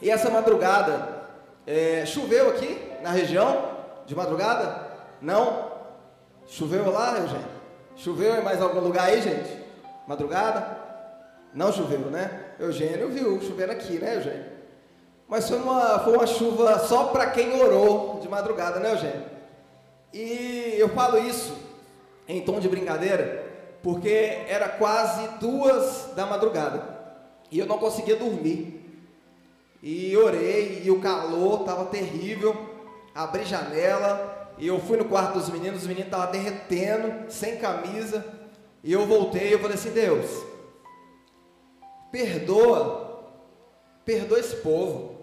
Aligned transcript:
E 0.00 0.10
essa 0.10 0.30
madrugada, 0.30 1.20
é, 1.66 2.04
choveu 2.06 2.50
aqui 2.50 2.80
na 3.02 3.10
região 3.10 3.76
de 4.06 4.14
madrugada? 4.14 4.88
Não? 5.20 5.70
Choveu 6.46 6.90
lá, 6.90 7.18
Eugênio? 7.18 7.48
Choveu 7.96 8.36
em 8.36 8.42
mais 8.42 8.62
algum 8.62 8.80
lugar 8.80 9.06
aí, 9.06 9.20
gente? 9.20 9.58
Madrugada? 10.06 10.78
Não 11.52 11.72
choveu, 11.72 12.10
né? 12.10 12.54
Eugênio 12.58 13.10
viu 13.10 13.40
chovendo 13.42 13.72
aqui, 13.72 13.98
né, 13.98 14.16
Eugênio? 14.16 14.46
Mas 15.28 15.48
foi 15.48 15.58
uma, 15.58 15.98
foi 16.00 16.14
uma 16.14 16.26
chuva 16.26 16.78
só 16.78 17.04
para 17.04 17.30
quem 17.30 17.60
orou 17.60 18.18
de 18.20 18.28
madrugada, 18.28 18.80
né, 18.80 18.92
Eugênio? 18.92 19.24
E 20.12 20.74
eu 20.78 20.88
falo 20.88 21.18
isso 21.18 21.56
em 22.26 22.40
tom 22.40 22.58
de 22.58 22.68
brincadeira, 22.68 23.46
porque 23.82 24.44
era 24.48 24.68
quase 24.68 25.28
duas 25.40 26.10
da 26.16 26.26
madrugada 26.26 27.00
e 27.50 27.58
eu 27.58 27.66
não 27.66 27.78
conseguia 27.78 28.16
dormir. 28.16 28.79
E 29.82 30.16
orei 30.16 30.82
e 30.84 30.90
o 30.90 31.00
calor 31.00 31.60
estava 31.60 31.86
terrível. 31.86 32.54
Abri 33.14 33.44
janela 33.44 34.52
e 34.58 34.66
eu 34.66 34.78
fui 34.78 34.98
no 34.98 35.06
quarto 35.06 35.38
dos 35.38 35.48
meninos, 35.48 35.82
os 35.82 35.86
meninos 35.86 36.06
estavam 36.06 36.30
derretendo, 36.30 37.30
sem 37.30 37.56
camisa. 37.56 38.24
E 38.84 38.92
eu 38.92 39.06
voltei 39.06 39.48
e 39.48 39.52
eu 39.52 39.58
falei 39.58 39.76
assim: 39.76 39.90
Deus, 39.90 40.28
perdoa, 42.12 43.32
perdoa 44.04 44.38
esse 44.38 44.56
povo. 44.56 45.18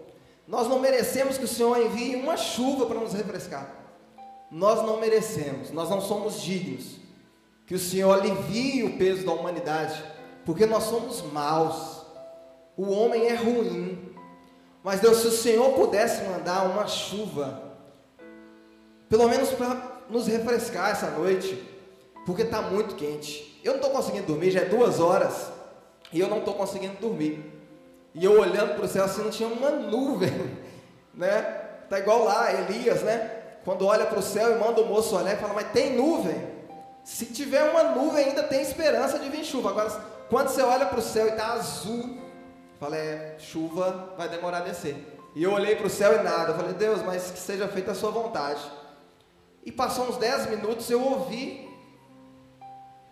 Nós 0.46 0.66
não 0.66 0.78
merecemos 0.78 1.36
que 1.36 1.44
o 1.44 1.48
Senhor 1.48 1.78
envie 1.80 2.16
uma 2.16 2.36
chuva 2.36 2.86
para 2.86 2.98
nos 2.98 3.12
refrescar. 3.12 3.74
Nós 4.50 4.82
não 4.84 4.98
merecemos, 4.98 5.70
nós 5.70 5.90
não 5.90 6.00
somos 6.00 6.40
dignos 6.40 6.98
que 7.68 7.74
o 7.74 7.78
Senhor 7.78 8.10
alivie 8.10 8.82
o 8.82 8.96
peso 8.96 9.26
da 9.26 9.32
humanidade, 9.32 10.02
porque 10.46 10.64
nós 10.64 10.84
somos 10.84 11.20
maus. 11.30 12.02
O 12.78 12.90
homem 12.90 13.26
é 13.26 13.34
ruim. 13.34 14.07
Mas 14.88 15.00
Deus, 15.00 15.18
se 15.18 15.26
o 15.26 15.30
Senhor 15.30 15.74
pudesse 15.74 16.24
mandar 16.24 16.62
uma 16.62 16.86
chuva, 16.86 17.62
pelo 19.06 19.28
menos 19.28 19.50
para 19.50 19.82
nos 20.08 20.26
refrescar 20.26 20.92
essa 20.92 21.10
noite, 21.10 21.62
porque 22.24 22.40
está 22.40 22.62
muito 22.62 22.94
quente. 22.94 23.60
Eu 23.62 23.72
não 23.72 23.80
estou 23.80 23.90
conseguindo 23.92 24.28
dormir, 24.28 24.50
já 24.50 24.60
é 24.60 24.64
duas 24.64 24.98
horas, 24.98 25.50
e 26.10 26.18
eu 26.18 26.26
não 26.26 26.38
estou 26.38 26.54
conseguindo 26.54 26.94
dormir. 26.94 27.44
E 28.14 28.24
eu 28.24 28.40
olhando 28.40 28.76
para 28.76 28.86
o 28.86 28.88
céu 28.88 29.04
assim, 29.04 29.22
não 29.22 29.30
tinha 29.30 29.50
uma 29.50 29.72
nuvem, 29.72 30.32
né? 31.12 31.42
Tá 31.90 31.98
igual 31.98 32.24
lá, 32.24 32.50
Elias, 32.50 33.02
né? 33.02 33.30
Quando 33.66 33.84
olha 33.84 34.06
para 34.06 34.20
o 34.20 34.22
céu 34.22 34.56
e 34.56 34.58
manda 34.58 34.80
o 34.80 34.86
moço 34.86 35.14
olhar 35.14 35.34
e 35.34 35.36
fala, 35.36 35.52
mas 35.52 35.70
tem 35.70 35.96
nuvem. 35.96 36.48
Se 37.04 37.26
tiver 37.26 37.62
uma 37.64 37.82
nuvem, 37.82 38.24
ainda 38.24 38.44
tem 38.44 38.62
esperança 38.62 39.18
de 39.18 39.28
vir 39.28 39.44
chuva. 39.44 39.68
Agora, 39.68 39.90
quando 40.30 40.48
você 40.48 40.62
olha 40.62 40.86
para 40.86 40.98
o 40.98 41.02
céu 41.02 41.26
e 41.26 41.30
está 41.32 41.48
azul, 41.48 42.17
fala, 42.78 42.96
é, 42.96 43.36
chuva 43.38 44.14
vai 44.16 44.28
demorar 44.28 44.58
a 44.58 44.62
descer. 44.62 45.18
E 45.34 45.42
eu 45.42 45.52
olhei 45.52 45.76
para 45.76 45.86
o 45.86 45.90
céu 45.90 46.20
e 46.20 46.22
nada. 46.22 46.54
Falei, 46.54 46.74
Deus, 46.74 47.02
mas 47.02 47.30
que 47.30 47.38
seja 47.38 47.68
feita 47.68 47.92
a 47.92 47.94
sua 47.94 48.10
vontade. 48.10 48.60
E 49.64 49.70
passou 49.70 50.08
uns 50.08 50.16
10 50.16 50.50
minutos, 50.50 50.90
eu 50.90 51.02
ouvi 51.02 51.68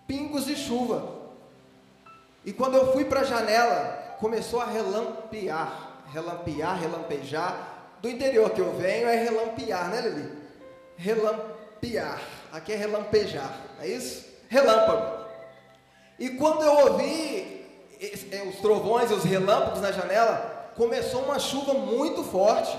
pingos 0.07 0.47
de 0.47 0.57
chuva. 0.57 1.17
E 2.45 2.53
quando 2.53 2.77
eu 2.77 2.93
fui 2.93 3.05
para 3.05 3.21
a 3.21 3.25
janela, 3.25 4.17
começou 4.21 4.61
a 4.61 4.67
relampear, 4.67 6.03
relampear, 6.13 6.81
relampejar. 6.81 7.73
Do 8.01 8.09
interior 8.09 8.51
que 8.51 8.61
eu 8.61 8.73
venho 8.75 9.09
é 9.09 9.17
relampear, 9.17 9.91
né, 9.91 10.01
Lili? 10.01 10.33
Relampear. 10.97 12.21
Aqui 12.53 12.73
é 12.73 12.77
relampejar, 12.77 13.53
é 13.81 13.89
isso? 13.89 14.27
Relâmpago. 14.49 15.27
E 16.19 16.31
quando 16.31 16.63
eu 16.63 16.93
ouvi 16.93 17.56
os 18.49 18.57
trovões 18.57 19.11
e 19.11 19.15
os 19.15 19.25
relâmpagos 19.25 19.81
na 19.81 19.93
janela, 19.93 20.71
começou 20.77 21.23
uma 21.23 21.39
chuva 21.39 21.75
muito 21.75 22.23
forte. 22.25 22.77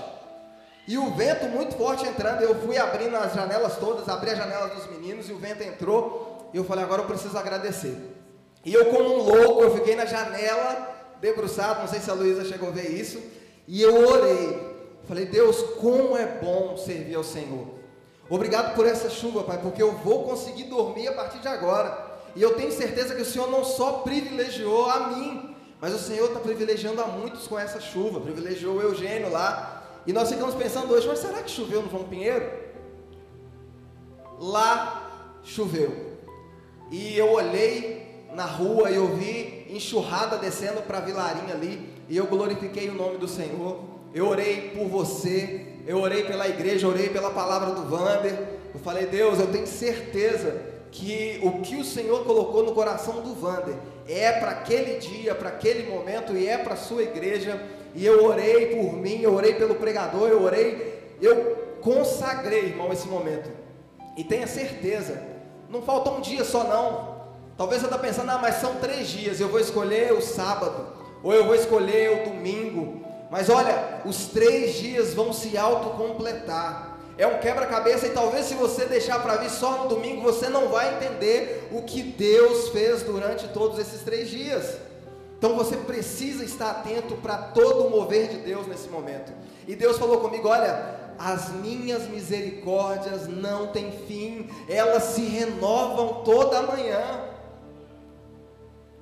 E 0.86 0.96
o 0.96 1.10
vento 1.10 1.46
muito 1.46 1.76
forte 1.76 2.06
entrando. 2.06 2.42
Eu 2.42 2.54
fui 2.62 2.78
abrindo 2.78 3.14
as 3.16 3.34
janelas 3.34 3.76
todas, 3.76 4.08
abri 4.08 4.30
as 4.30 4.38
janelas 4.38 4.72
dos 4.72 4.86
meninos 4.90 5.28
e 5.28 5.32
o 5.32 5.38
vento 5.38 5.62
entrou. 5.62 6.48
E 6.52 6.56
eu 6.56 6.64
falei, 6.64 6.84
agora 6.84 7.02
eu 7.02 7.06
preciso 7.06 7.36
agradecer. 7.36 7.94
E 8.64 8.72
eu, 8.72 8.86
como 8.86 9.14
um 9.14 9.22
louco, 9.22 9.62
eu 9.62 9.74
fiquei 9.74 9.94
na 9.94 10.06
janela, 10.06 10.88
debruçado. 11.20 11.80
Não 11.80 11.88
sei 11.88 12.00
se 12.00 12.10
a 12.10 12.14
Luísa 12.14 12.44
chegou 12.44 12.70
a 12.70 12.72
ver 12.72 12.88
isso. 12.88 13.20
E 13.66 13.82
eu 13.82 14.08
orei. 14.08 14.78
Falei, 15.06 15.26
Deus, 15.26 15.60
como 15.78 16.16
é 16.16 16.26
bom 16.26 16.76
servir 16.76 17.16
ao 17.16 17.24
Senhor. 17.24 17.66
Obrigado 18.30 18.74
por 18.74 18.86
essa 18.86 19.10
chuva, 19.10 19.42
Pai, 19.42 19.58
porque 19.58 19.82
eu 19.82 19.92
vou 19.92 20.24
conseguir 20.24 20.64
dormir 20.64 21.08
a 21.08 21.12
partir 21.12 21.38
de 21.38 21.48
agora. 21.48 22.07
E 22.36 22.42
eu 22.42 22.54
tenho 22.54 22.72
certeza 22.72 23.14
que 23.14 23.22
o 23.22 23.24
Senhor 23.24 23.50
não 23.50 23.64
só 23.64 23.94
privilegiou 24.00 24.88
a 24.90 25.08
mim, 25.08 25.56
mas 25.80 25.94
o 25.94 25.98
Senhor 25.98 26.26
está 26.28 26.40
privilegiando 26.40 27.00
a 27.00 27.06
muitos 27.06 27.46
com 27.46 27.58
essa 27.58 27.80
chuva. 27.80 28.20
Privilegiou 28.20 28.76
o 28.76 28.82
Eugênio 28.82 29.30
lá. 29.30 30.02
E 30.06 30.12
nós 30.12 30.28
ficamos 30.28 30.54
pensando 30.54 30.92
hoje, 30.92 31.06
mas 31.06 31.18
será 31.18 31.42
que 31.42 31.50
choveu 31.50 31.82
no 31.82 31.90
João 31.90 32.04
Pinheiro? 32.04 32.50
Lá 34.38 35.38
choveu. 35.42 36.16
E 36.90 37.16
eu 37.16 37.30
olhei 37.30 38.26
na 38.34 38.44
rua 38.44 38.90
e 38.90 38.96
eu 38.96 39.14
vi 39.16 39.66
enxurrada 39.70 40.38
descendo 40.38 40.82
para 40.82 40.98
a 40.98 41.02
vilarinha 41.02 41.54
ali. 41.54 41.92
E 42.08 42.16
eu 42.16 42.26
glorifiquei 42.26 42.88
o 42.88 42.94
nome 42.94 43.18
do 43.18 43.28
Senhor. 43.28 43.84
Eu 44.14 44.26
orei 44.26 44.70
por 44.70 44.88
você, 44.88 45.74
eu 45.86 46.00
orei 46.00 46.24
pela 46.24 46.48
igreja, 46.48 46.88
orei 46.88 47.08
pela 47.08 47.30
palavra 47.30 47.72
do 47.72 47.82
Vander. 47.82 48.58
Eu 48.74 48.80
falei, 48.80 49.06
Deus, 49.06 49.38
eu 49.38 49.46
tenho 49.48 49.66
certeza 49.66 50.77
que 50.90 51.40
o 51.42 51.60
que 51.60 51.76
o 51.76 51.84
Senhor 51.84 52.24
colocou 52.24 52.62
no 52.62 52.72
coração 52.72 53.20
do 53.20 53.34
Vander 53.34 53.74
é 54.08 54.32
para 54.32 54.50
aquele 54.50 54.98
dia, 54.98 55.34
para 55.34 55.50
aquele 55.50 55.90
momento 55.90 56.32
e 56.36 56.46
é 56.46 56.58
para 56.58 56.74
a 56.74 56.78
sua 56.78 57.02
igreja. 57.02 57.60
E 57.94 58.04
eu 58.04 58.24
orei 58.24 58.76
por 58.76 58.92
mim, 58.94 59.20
eu 59.20 59.34
orei 59.34 59.54
pelo 59.54 59.74
pregador, 59.74 60.28
eu 60.28 60.42
orei, 60.42 61.16
eu 61.20 61.76
consagrei, 61.80 62.66
irmão, 62.66 62.92
esse 62.92 63.08
momento. 63.08 63.50
E 64.16 64.24
tenha 64.24 64.46
certeza, 64.46 65.22
não 65.68 65.82
falta 65.82 66.10
um 66.10 66.20
dia 66.20 66.44
só 66.44 66.64
não. 66.64 67.18
Talvez 67.56 67.80
você 67.80 67.86
está 67.86 67.98
pensando, 67.98 68.30
ah, 68.30 68.38
mas 68.38 68.56
são 68.56 68.76
três 68.76 69.08
dias, 69.08 69.40
eu 69.40 69.48
vou 69.48 69.58
escolher 69.58 70.12
o 70.12 70.22
sábado, 70.22 70.86
ou 71.22 71.32
eu 71.32 71.44
vou 71.44 71.54
escolher 71.54 72.22
o 72.22 72.30
domingo, 72.30 73.02
mas 73.30 73.50
olha, 73.50 74.00
os 74.04 74.28
três 74.28 74.74
dias 74.74 75.12
vão 75.12 75.32
se 75.32 75.56
autocompletar. 75.58 76.97
É 77.18 77.26
um 77.26 77.40
quebra-cabeça 77.40 78.06
e 78.06 78.10
talvez 78.10 78.46
se 78.46 78.54
você 78.54 78.86
deixar 78.86 79.20
para 79.20 79.38
vir 79.38 79.50
só 79.50 79.82
no 79.82 79.88
domingo, 79.88 80.22
você 80.22 80.48
não 80.48 80.68
vai 80.68 80.94
entender 80.94 81.68
o 81.72 81.82
que 81.82 82.00
Deus 82.00 82.68
fez 82.68 83.02
durante 83.02 83.48
todos 83.48 83.76
esses 83.80 84.02
três 84.02 84.30
dias. 84.30 84.78
Então 85.36 85.56
você 85.56 85.76
precisa 85.76 86.44
estar 86.44 86.70
atento 86.70 87.16
para 87.16 87.36
todo 87.36 87.86
o 87.86 87.90
mover 87.90 88.28
de 88.28 88.38
Deus 88.38 88.68
nesse 88.68 88.88
momento. 88.88 89.32
E 89.66 89.74
Deus 89.74 89.98
falou 89.98 90.20
comigo: 90.20 90.46
olha, 90.46 90.94
as 91.18 91.50
minhas 91.50 92.08
misericórdias 92.08 93.26
não 93.26 93.68
têm 93.68 93.90
fim, 94.06 94.48
elas 94.68 95.02
se 95.02 95.22
renovam 95.22 96.22
toda 96.22 96.62
manhã. 96.62 97.24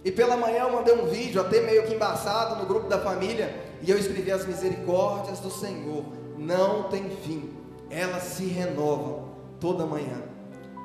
E 0.03 0.11
pela 0.11 0.37
manhã 0.37 0.63
eu 0.65 0.73
mandei 0.73 0.95
um 0.95 1.07
vídeo, 1.07 1.41
até 1.41 1.61
meio 1.61 1.85
que 1.85 1.95
embaçado, 1.95 2.57
no 2.57 2.67
grupo 2.67 2.89
da 2.89 2.99
família, 2.99 3.55
e 3.83 3.91
eu 3.91 3.99
escrevi: 3.99 4.31
As 4.33 4.47
misericórdias 4.47 5.41
do 5.41 5.51
Senhor 5.51 6.05
não 6.39 6.85
têm 6.85 7.11
fim, 7.11 7.56
elas 7.91 8.23
se 8.23 8.45
renovam 8.45 9.31
toda 9.61 9.87
manhã. 9.87 10.23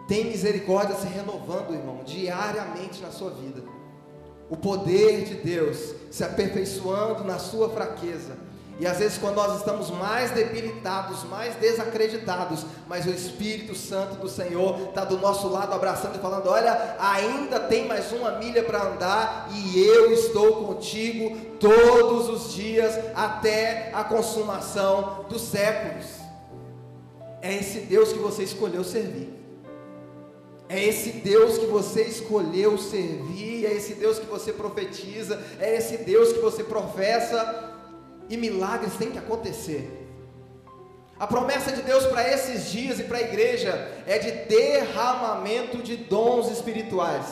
Tem 0.07 0.25
misericórdia 0.25 0.95
se 0.95 1.07
renovando, 1.07 1.73
irmão, 1.73 2.01
diariamente 2.05 3.01
na 3.01 3.11
sua 3.11 3.31
vida. 3.31 3.63
O 4.49 4.57
poder 4.57 5.23
de 5.23 5.35
Deus 5.35 5.95
se 6.09 6.23
aperfeiçoando 6.23 7.23
na 7.23 7.39
sua 7.39 7.69
fraqueza 7.69 8.37
e 8.81 8.87
às 8.87 8.97
vezes, 8.97 9.19
quando 9.19 9.35
nós 9.35 9.57
estamos 9.57 9.91
mais 9.91 10.31
debilitados, 10.31 11.23
mais 11.25 11.53
desacreditados, 11.57 12.65
mas 12.87 13.05
o 13.05 13.11
Espírito 13.11 13.75
Santo 13.75 14.15
do 14.15 14.27
Senhor 14.27 14.89
está 14.89 15.05
do 15.05 15.19
nosso 15.19 15.47
lado, 15.49 15.71
abraçando 15.71 16.15
e 16.15 16.19
falando: 16.19 16.49
Olha, 16.49 16.95
ainda 16.99 17.59
tem 17.59 17.87
mais 17.87 18.11
uma 18.11 18.31
milha 18.31 18.63
para 18.63 18.81
andar, 18.81 19.49
e 19.51 19.79
eu 19.85 20.11
estou 20.11 20.65
contigo 20.65 21.37
todos 21.59 22.27
os 22.27 22.53
dias, 22.53 22.97
até 23.13 23.91
a 23.93 24.03
consumação 24.03 25.27
dos 25.29 25.43
séculos. 25.43 26.20
É 27.41 27.53
esse 27.55 27.79
Deus 27.79 28.13
que 28.13 28.19
você 28.19 28.43
escolheu 28.43 28.83
servir. 28.83 29.29
É 30.69 30.81
esse 30.81 31.11
Deus 31.11 31.57
que 31.57 31.65
você 31.65 32.03
escolheu 32.03 32.77
servir, 32.77 33.65
é 33.65 33.73
esse 33.73 33.95
Deus 33.95 34.19
que 34.19 34.25
você 34.25 34.53
profetiza, 34.53 35.41
é 35.59 35.75
esse 35.75 35.97
Deus 35.97 36.31
que 36.31 36.39
você 36.39 36.63
professa 36.63 37.73
e 38.29 38.37
milagres 38.37 38.95
têm 38.95 39.11
que 39.11 39.17
acontecer. 39.17 40.01
A 41.19 41.27
promessa 41.27 41.71
de 41.71 41.81
Deus 41.81 42.05
para 42.05 42.27
esses 42.27 42.71
dias 42.71 42.99
e 42.99 43.03
para 43.03 43.17
a 43.17 43.21
igreja 43.21 43.91
é 44.07 44.17
de 44.17 44.31
derramamento 44.47 45.79
de 45.79 45.97
dons 45.97 46.49
espirituais. 46.49 47.25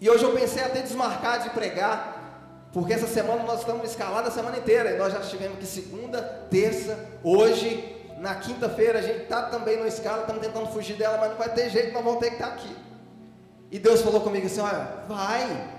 E 0.00 0.10
hoje 0.10 0.24
eu 0.24 0.32
pensei 0.32 0.62
até 0.62 0.82
desmarcar 0.82 1.42
de 1.42 1.50
pregar, 1.50 2.15
porque 2.72 2.92
essa 2.92 3.06
semana 3.06 3.42
nós 3.42 3.60
estamos 3.60 3.88
escalados 3.90 4.30
a 4.30 4.34
semana 4.34 4.58
inteira, 4.58 4.92
e 4.92 4.98
nós 4.98 5.12
já 5.12 5.20
estivemos 5.20 5.56
aqui 5.56 5.66
segunda, 5.66 6.22
terça, 6.50 6.98
hoje, 7.22 7.96
na 8.18 8.34
quinta-feira 8.34 8.98
a 8.98 9.02
gente 9.02 9.22
está 9.22 9.42
também 9.44 9.78
no 9.78 9.86
escala, 9.86 10.20
estamos 10.20 10.44
tentando 10.44 10.66
fugir 10.68 10.96
dela, 10.96 11.18
mas 11.18 11.30
não 11.30 11.36
vai 11.36 11.52
ter 11.52 11.70
jeito, 11.70 11.92
nós 11.92 12.04
vamos 12.04 12.20
ter 12.20 12.30
que 12.30 12.36
estar 12.36 12.48
aqui. 12.48 12.76
E 13.70 13.78
Deus 13.78 14.02
falou 14.02 14.20
comigo 14.20 14.46
assim: 14.46 14.60
olha, 14.60 14.88
vai, 15.08 15.74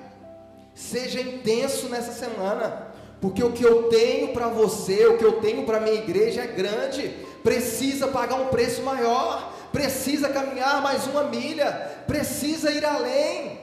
Seja 0.78 1.20
intenso 1.20 1.90
nessa 1.90 2.12
semana, 2.12 2.90
porque 3.20 3.44
o 3.44 3.52
que 3.52 3.64
eu 3.64 3.90
tenho 3.90 4.32
para 4.32 4.48
você, 4.48 5.08
o 5.08 5.18
que 5.18 5.26
eu 5.26 5.42
tenho 5.42 5.66
para 5.66 5.80
minha 5.80 5.96
igreja 5.96 6.44
é 6.44 6.46
grande, 6.46 7.08
precisa 7.44 8.10
pagar 8.10 8.36
um 8.36 8.50
preço 8.50 8.84
maior, 8.84 9.54
precisa 9.72 10.30
caminhar 10.30 10.80
mais 10.84 11.08
uma 11.08 11.24
milha, 11.24 11.72
precisa 12.06 12.70
ir 12.70 12.86
além. 12.86 13.60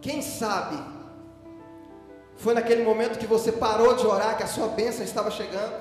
Quem 0.00 0.20
sabe 0.20 0.82
foi 2.44 2.52
naquele 2.52 2.84
momento 2.84 3.18
que 3.18 3.26
você 3.26 3.50
parou 3.50 3.94
de 3.94 4.06
orar 4.06 4.36
que 4.36 4.42
a 4.42 4.46
sua 4.46 4.68
bênção 4.68 5.02
estava 5.02 5.30
chegando? 5.30 5.72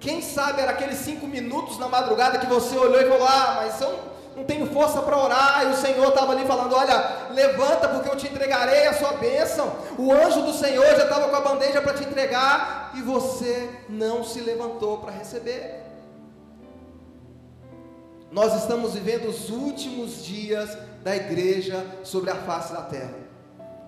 Quem 0.00 0.22
sabe 0.22 0.62
era 0.62 0.70
aqueles 0.70 0.96
cinco 0.96 1.26
minutos 1.26 1.78
na 1.78 1.86
madrugada 1.86 2.38
que 2.38 2.46
você 2.46 2.74
olhou 2.78 2.98
e 2.98 3.06
falou: 3.06 3.28
Ah, 3.28 3.60
mas 3.62 3.78
eu 3.78 4.00
não 4.34 4.44
tenho 4.44 4.66
força 4.72 5.02
para 5.02 5.18
orar. 5.18 5.64
E 5.64 5.72
o 5.72 5.76
Senhor 5.76 6.08
estava 6.08 6.32
ali 6.32 6.46
falando: 6.46 6.74
Olha, 6.74 7.28
levanta 7.30 7.88
porque 7.88 8.08
eu 8.08 8.16
te 8.16 8.26
entregarei 8.26 8.86
a 8.86 8.94
sua 8.94 9.12
bênção. 9.12 9.70
O 9.98 10.10
anjo 10.10 10.40
do 10.40 10.54
Senhor 10.54 10.86
já 10.96 11.04
estava 11.04 11.28
com 11.28 11.36
a 11.36 11.40
bandeja 11.40 11.82
para 11.82 11.92
te 11.92 12.04
entregar 12.04 12.92
e 12.94 13.02
você 13.02 13.68
não 13.86 14.24
se 14.24 14.40
levantou 14.40 14.96
para 14.96 15.12
receber. 15.12 15.82
Nós 18.32 18.54
estamos 18.62 18.94
vivendo 18.94 19.28
os 19.28 19.50
últimos 19.50 20.24
dias 20.24 20.74
da 21.02 21.14
igreja 21.14 21.84
sobre 22.02 22.30
a 22.30 22.34
face 22.34 22.72
da 22.72 22.80
terra. 22.80 23.23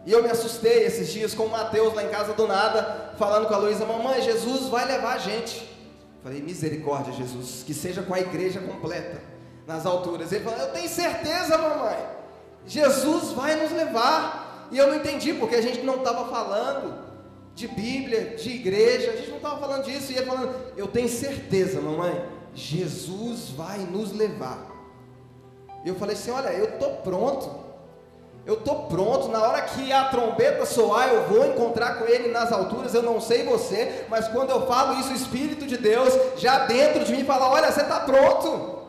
E 0.07 0.13
eu 0.13 0.23
me 0.23 0.31
assustei 0.31 0.85
esses 0.85 1.09
dias 1.13 1.35
com 1.35 1.47
o 1.47 1.51
Mateus 1.51 1.93
lá 1.93 2.05
em 2.05 2.09
casa 2.09 2.33
do 2.33 2.47
nada, 2.47 3.13
falando 3.19 3.49
com 3.49 3.55
a 3.55 3.59
Luísa: 3.59 3.85
Mamãe, 3.85 4.23
Jesus 4.23 4.69
vai 4.69 4.87
levar 4.87 5.15
a 5.15 5.19
gente. 5.19 5.77
Falei, 6.23 6.43
misericórdia, 6.43 7.13
Jesus, 7.13 7.63
que 7.65 7.73
seja 7.73 8.03
com 8.03 8.13
a 8.13 8.19
igreja 8.19 8.59
completa, 8.59 9.23
nas 9.65 9.87
alturas. 9.87 10.33
Ele 10.33 10.43
falou, 10.43 10.59
eu 10.59 10.73
tenho 10.73 10.89
certeza, 10.89 11.57
mamãe, 11.57 11.97
Jesus 12.67 13.31
vai 13.31 13.55
nos 13.55 13.71
levar. 13.71 14.69
E 14.73 14.77
eu 14.77 14.89
não 14.89 14.97
entendi, 14.97 15.35
porque 15.35 15.55
a 15.55 15.63
gente 15.63 15.83
não 15.83 15.99
estava 15.99 16.29
falando 16.29 16.99
de 17.55 17.69
Bíblia, 17.69 18.35
de 18.35 18.51
igreja, 18.51 19.13
a 19.13 19.17
gente 19.17 19.31
não 19.31 19.37
estava 19.37 19.61
falando 19.61 19.85
disso. 19.85 20.11
E 20.11 20.17
ele 20.17 20.27
falando, 20.27 20.53
eu 20.77 20.89
tenho 20.89 21.09
certeza, 21.09 21.81
mamãe, 21.81 22.25
Jesus 22.53 23.51
vai 23.51 23.79
nos 23.79 24.13
levar. 24.13 24.67
E 25.85 25.89
eu 25.89 25.95
falei 25.95 26.17
assim: 26.17 26.33
olha, 26.33 26.49
eu 26.49 26.71
estou 26.71 26.97
pronto. 26.97 27.66
Eu 28.47 28.55
estou 28.55 28.85
pronto, 28.85 29.27
na 29.27 29.43
hora 29.43 29.61
que 29.63 29.93
a 29.93 30.05
trombeta 30.05 30.65
soar, 30.65 31.09
eu 31.09 31.25
vou 31.25 31.45
encontrar 31.49 31.99
com 31.99 32.05
ele 32.05 32.29
nas 32.29 32.53
alturas. 32.53 32.95
Eu 32.95 33.03
não 33.03 33.21
sei 33.21 33.43
você, 33.43 34.07
mas 34.09 34.29
quando 34.29 34.51
eu 34.51 34.69
falo 34.69 35.01
isso, 35.01 35.11
o 35.11 35.17
Espírito 35.17 35.67
de 35.67 35.77
Deus 35.77 36.15
já 36.37 36.65
dentro 36.65 37.05
de 37.05 37.13
mim 37.13 37.25
fala: 37.25 37.51
Olha, 37.51 37.73
você 37.73 37.81
está 37.81 37.99
pronto, 37.99 38.83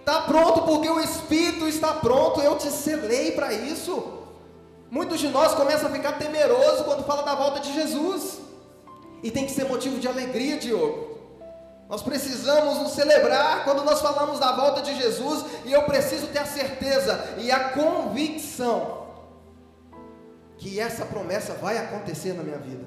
está 0.00 0.22
pronto 0.22 0.62
porque 0.62 0.90
o 0.90 0.98
Espírito 0.98 1.68
está 1.68 1.92
pronto. 1.92 2.40
Eu 2.40 2.58
te 2.58 2.68
selei 2.68 3.30
para 3.30 3.52
isso. 3.52 4.02
Muitos 4.90 5.20
de 5.20 5.28
nós 5.28 5.54
começam 5.54 5.88
a 5.88 5.92
ficar 5.92 6.18
temeroso 6.18 6.82
quando 6.82 7.04
fala 7.04 7.22
da 7.22 7.36
volta 7.36 7.60
de 7.60 7.72
Jesus, 7.72 8.40
e 9.22 9.30
tem 9.30 9.46
que 9.46 9.52
ser 9.52 9.68
motivo 9.68 10.00
de 10.00 10.08
alegria, 10.08 10.56
Diogo. 10.56 11.14
Nós 11.88 12.02
precisamos 12.02 12.78
nos 12.78 12.92
celebrar 12.92 13.62
quando 13.62 13.84
nós 13.84 14.00
falamos 14.00 14.40
da 14.40 14.50
volta 14.52 14.82
de 14.82 14.96
Jesus, 14.96 15.44
e 15.64 15.72
eu 15.72 15.82
preciso 15.84 16.26
ter 16.28 16.40
a 16.40 16.46
certeza 16.46 17.24
e 17.38 17.52
a 17.52 17.68
convicção 17.68 19.03
que 20.58 20.78
essa 20.78 21.04
promessa 21.04 21.54
vai 21.54 21.78
acontecer 21.78 22.32
na 22.32 22.42
minha 22.42 22.58
vida. 22.58 22.84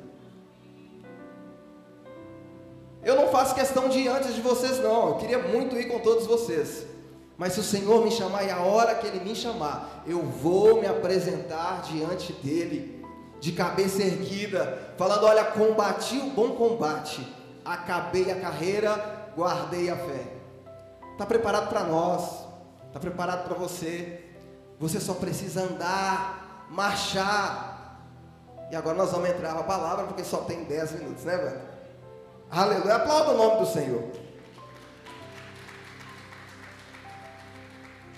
Eu 3.04 3.16
não 3.16 3.30
faço 3.30 3.56
questão 3.56 3.88
de 3.88 4.00
ir 4.00 4.08
antes 4.08 4.34
de 4.36 4.42
vocês, 4.42 4.80
não. 4.80 5.10
Eu 5.10 5.16
queria 5.16 5.40
muito 5.40 5.78
ir 5.78 5.88
com 5.88 6.00
todos 6.00 6.26
vocês. 6.26 6.86
Mas 7.38 7.54
se 7.54 7.60
o 7.60 7.64
Senhor 7.64 8.04
me 8.04 8.12
chamar 8.12 8.44
e 8.44 8.50
a 8.50 8.60
hora 8.60 8.96
que 8.96 9.06
Ele 9.06 9.20
me 9.20 9.36
chamar, 9.36 10.04
eu 10.08 10.24
vou 10.24 10.82
me 10.82 10.88
apresentar 10.88 11.84
diante 11.84 12.34
dEle, 12.34 13.06
de 13.40 13.52
cabeça 13.52 14.02
erguida, 14.02 14.94
falando: 14.98 15.26
Olha, 15.26 15.46
combati 15.46 16.18
o 16.18 16.32
bom 16.32 16.56
combate, 16.56 17.26
acabei 17.64 18.32
a 18.32 18.40
carreira, 18.40 19.30
guardei 19.36 19.90
a 19.90 19.96
fé. 19.96 20.24
Está 21.12 21.26
preparado 21.26 21.70
para 21.70 21.84
nós? 21.84 22.44
Está 22.88 23.00
preparado 23.00 23.48
para 23.48 23.56
você? 23.56 24.24
Você 24.80 25.00
só 25.00 25.14
precisa 25.14 25.62
andar 25.62 26.47
marchar. 26.70 28.02
E 28.72 28.76
agora 28.76 28.98
nós 28.98 29.12
vamos 29.12 29.30
entrar 29.30 29.54
na 29.54 29.64
palavra, 29.64 30.06
porque 30.06 30.24
só 30.24 30.40
tem 30.42 30.64
10 30.66 30.92
minutos, 30.94 31.24
né, 31.24 31.38
velho? 31.38 31.62
Aleluia. 32.50 32.96
Aplauda 32.96 33.32
o 33.32 33.38
nome 33.38 33.60
do 33.60 33.66
Senhor. 33.66 34.12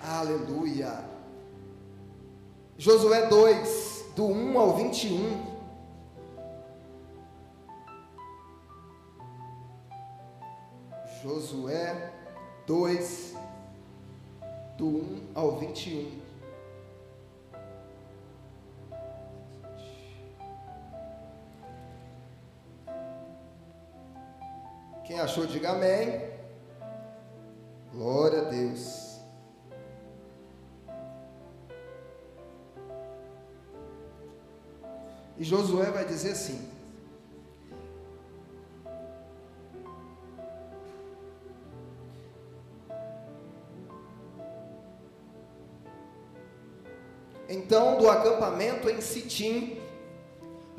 Aleluia. 0.01 1.03
Josué 2.77 3.27
2, 3.27 4.05
do 4.15 4.25
1 4.25 4.59
ao 4.59 4.75
21. 4.77 5.49
Josué 11.21 12.13
2, 12.65 13.35
do 14.77 14.87
1 14.87 15.21
ao 15.35 15.57
21. 15.57 16.28
Achou, 25.19 25.45
diga 25.45 25.71
amém. 25.71 26.29
Glória 27.91 28.41
a 28.41 28.43
Deus. 28.45 29.19
E 35.37 35.43
Josué 35.43 35.91
vai 35.91 36.05
dizer 36.05 36.31
assim: 36.31 36.69
Então, 47.49 47.97
do 47.97 48.09
acampamento 48.09 48.89
em 48.89 49.01
Sitim, 49.01 49.81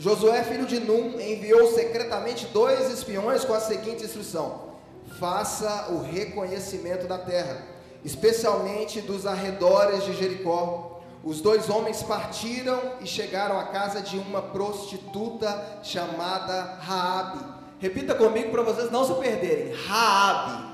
Josué, 0.00 0.42
filho 0.44 0.64
de 0.64 0.80
Num, 0.80 1.20
enviou 1.20 1.74
secretamente 1.74 2.46
dois 2.46 2.90
espiões 2.90 3.44
com 3.44 3.52
a 3.52 3.60
seguinte 3.60 4.02
instrução: 4.02 4.70
faça 5.18 5.88
o 5.90 6.00
reconhecimento 6.00 7.06
da 7.06 7.18
terra, 7.18 7.66
especialmente 8.02 9.02
dos 9.02 9.26
arredores 9.26 10.02
de 10.04 10.14
Jericó. 10.14 11.02
Os 11.22 11.42
dois 11.42 11.68
homens 11.68 12.02
partiram 12.02 12.80
e 13.02 13.06
chegaram 13.06 13.60
à 13.60 13.64
casa 13.64 14.00
de 14.00 14.16
uma 14.16 14.40
prostituta 14.40 15.80
chamada 15.82 16.78
Raabe. 16.80 17.44
Repita 17.78 18.14
comigo 18.14 18.50
para 18.50 18.62
vocês 18.62 18.90
não 18.90 19.04
se 19.04 19.12
perderem. 19.20 19.74
Raabe. 19.74 20.64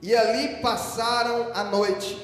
E 0.00 0.14
ali 0.14 0.60
passaram 0.62 1.48
a 1.52 1.64
noite. 1.64 2.16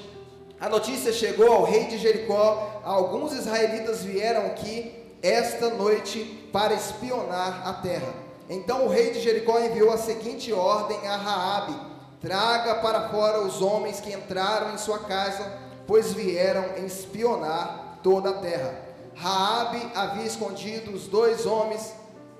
A 0.60 0.68
notícia 0.68 1.12
chegou 1.12 1.52
ao 1.52 1.64
rei 1.64 1.86
de 1.86 1.98
Jericó. 1.98 2.80
Alguns 2.84 3.32
israelitas 3.32 4.04
vieram 4.04 4.46
aqui 4.46 5.01
esta 5.22 5.70
noite 5.70 6.48
para 6.52 6.74
espionar 6.74 7.66
a 7.66 7.74
terra. 7.74 8.12
Então 8.50 8.86
o 8.86 8.88
rei 8.88 9.12
de 9.12 9.20
Jericó 9.20 9.58
enviou 9.60 9.92
a 9.92 9.96
seguinte 9.96 10.52
ordem 10.52 11.06
a 11.06 11.16
Raabe: 11.16 11.74
Traga 12.20 12.74
para 12.76 13.08
fora 13.08 13.40
os 13.40 13.62
homens 13.62 14.00
que 14.00 14.12
entraram 14.12 14.74
em 14.74 14.78
sua 14.78 14.98
casa, 14.98 15.60
pois 15.86 16.12
vieram 16.12 16.76
espionar 16.84 17.98
toda 18.02 18.30
a 18.30 18.34
terra. 18.34 18.74
Raabe 19.14 19.92
havia 19.94 20.26
escondido 20.26 20.90
os 20.90 21.06
dois 21.06 21.46
homens, 21.46 21.92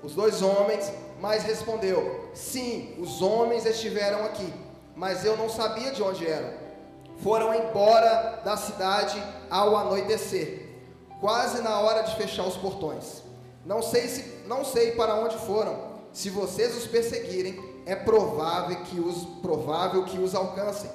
os 0.03 0.13
dois 0.13 0.41
homens, 0.41 0.91
mas 1.21 1.43
respondeu: 1.43 2.29
Sim, 2.33 2.95
os 2.99 3.21
homens 3.21 3.65
estiveram 3.65 4.25
aqui, 4.25 4.53
mas 4.93 5.23
eu 5.23 5.37
não 5.37 5.49
sabia 5.49 5.91
de 5.91 6.03
onde 6.03 6.27
eram. 6.27 6.61
Foram 7.23 7.53
embora 7.53 8.41
da 8.43 8.57
cidade 8.57 9.23
ao 9.49 9.77
anoitecer 9.77 10.62
quase 11.23 11.61
na 11.61 11.79
hora 11.79 12.01
de 12.01 12.13
fechar 12.17 12.45
os 12.45 12.57
portões. 12.57 13.23
Não 13.65 13.81
sei 13.81 14.09
se 14.09 14.43
não 14.45 14.65
sei 14.65 14.91
para 14.91 15.15
onde 15.15 15.37
foram. 15.37 15.93
Se 16.11 16.29
vocês 16.29 16.75
os 16.75 16.85
perseguirem, 16.85 17.81
é 17.85 17.95
provável 17.95 18.83
que 18.83 18.99
os 18.99 19.23
provável 19.41 20.03
que 20.03 20.19
os 20.19 20.35
alcancem. 20.35 20.91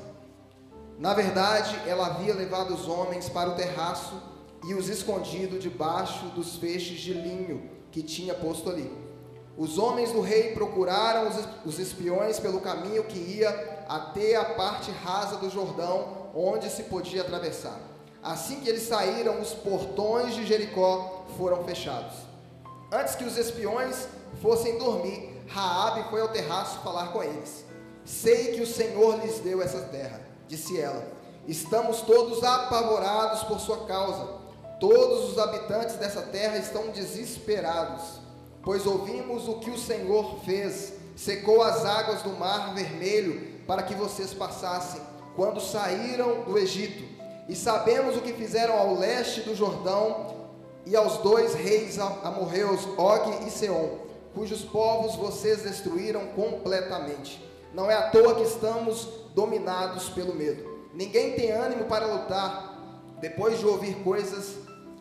Na 0.99 1.15
verdade, 1.15 1.81
ela 1.87 2.09
havia 2.09 2.35
levado 2.35 2.75
os 2.75 2.87
homens 2.87 3.27
para 3.31 3.49
o 3.49 3.55
terraço 3.55 4.23
e 4.67 4.75
os 4.75 4.91
escondido 4.91 5.59
debaixo 5.59 6.27
dos 6.35 6.57
feixes 6.57 7.01
de 7.01 7.15
linho 7.15 7.71
que 7.91 8.03
tinha 8.03 8.35
posto 8.35 8.69
ali. 8.69 8.93
Os 9.57 9.79
homens 9.79 10.13
do 10.13 10.21
rei 10.21 10.53
procuraram 10.53 11.27
os 11.65 11.79
espiões 11.79 12.39
pelo 12.39 12.61
caminho 12.61 13.05
que 13.05 13.19
ia 13.19 13.87
até 13.89 14.37
a 14.37 14.45
parte 14.45 14.91
rasa 14.91 15.37
do 15.37 15.49
Jordão, 15.49 16.29
onde 16.35 16.69
se 16.69 16.83
podia 16.83 17.23
atravessar. 17.23 17.88
Assim 18.23 18.61
que 18.61 18.69
eles 18.69 18.83
saíram, 18.83 19.41
os 19.41 19.53
portões 19.53 20.35
de 20.35 20.47
Jericó 20.47 21.25
foram 21.37 21.65
fechados. 21.65 22.15
Antes 22.93 23.15
que 23.15 23.25
os 23.25 23.37
espiões 23.37 24.09
fossem 24.43 24.79
dormir, 24.79 25.37
Raabe 25.47 26.09
foi 26.11 26.21
ao 26.21 26.29
terraço 26.29 26.81
falar 26.81 27.13
com 27.13 27.23
eles. 27.23 27.65
Sei 28.05 28.53
que 28.53 28.63
o 28.63 28.67
Senhor 28.67 29.21
lhes 29.21 29.39
deu 29.41 29.63
essa 29.63 29.83
terra, 29.83 30.21
disse 30.47 30.81
ela. 30.81 31.07
Estamos 31.47 32.01
todos 32.03 32.43
apavorados 32.43 33.45
por 33.45 33.61
sua 33.61 33.87
causa. 33.87 34.39
Todos 34.81 35.31
os 35.31 35.39
habitantes 35.39 35.97
dessa 35.97 36.23
terra 36.23 36.57
estão 36.57 36.89
desesperados, 36.89 38.21
pois 38.63 38.87
ouvimos 38.87 39.49
o 39.49 39.59
que 39.59 39.71
o 39.71 39.79
Senhor 39.79 40.39
fez, 40.45 40.93
secou 41.17 41.63
as 41.63 41.85
águas 41.85 42.23
do 42.23 42.31
mar 42.31 42.75
vermelho 42.75 43.59
para 43.67 43.83
que 43.83 43.95
vocês 43.95 44.33
passassem 44.33 45.01
quando 45.35 45.61
saíram 45.61 46.43
do 46.43 46.57
Egito, 46.57 47.18
e 47.49 47.57
sabemos 47.57 48.17
o 48.17 48.21
que 48.21 48.35
fizeram 48.35 48.79
ao 48.79 48.95
leste 48.95 49.41
do 49.41 49.55
Jordão 49.55 50.37
e 50.85 50.95
aos 50.95 51.19
dois 51.19 51.55
reis 51.55 51.99
amorreus, 51.99 52.87
Og 52.97 53.47
e 53.47 53.51
Seom, 53.51 53.99
cujos 54.35 54.63
povos 54.63 55.17
vocês 55.17 55.63
destruíram 55.63 56.27
completamente. 56.29 57.43
Não 57.73 57.91
é 57.91 57.95
à 57.95 58.11
toa 58.11 58.35
que 58.35 58.43
estamos 58.43 59.09
dominados 59.35 60.09
pelo 60.11 60.35
medo. 60.35 60.63
Ninguém 60.95 61.35
tem 61.35 61.51
ânimo 61.51 61.85
para 61.85 62.07
lutar 62.07 62.77
depois 63.21 63.59
de 63.59 63.67
ouvir 63.67 63.95
coisas 64.03 64.55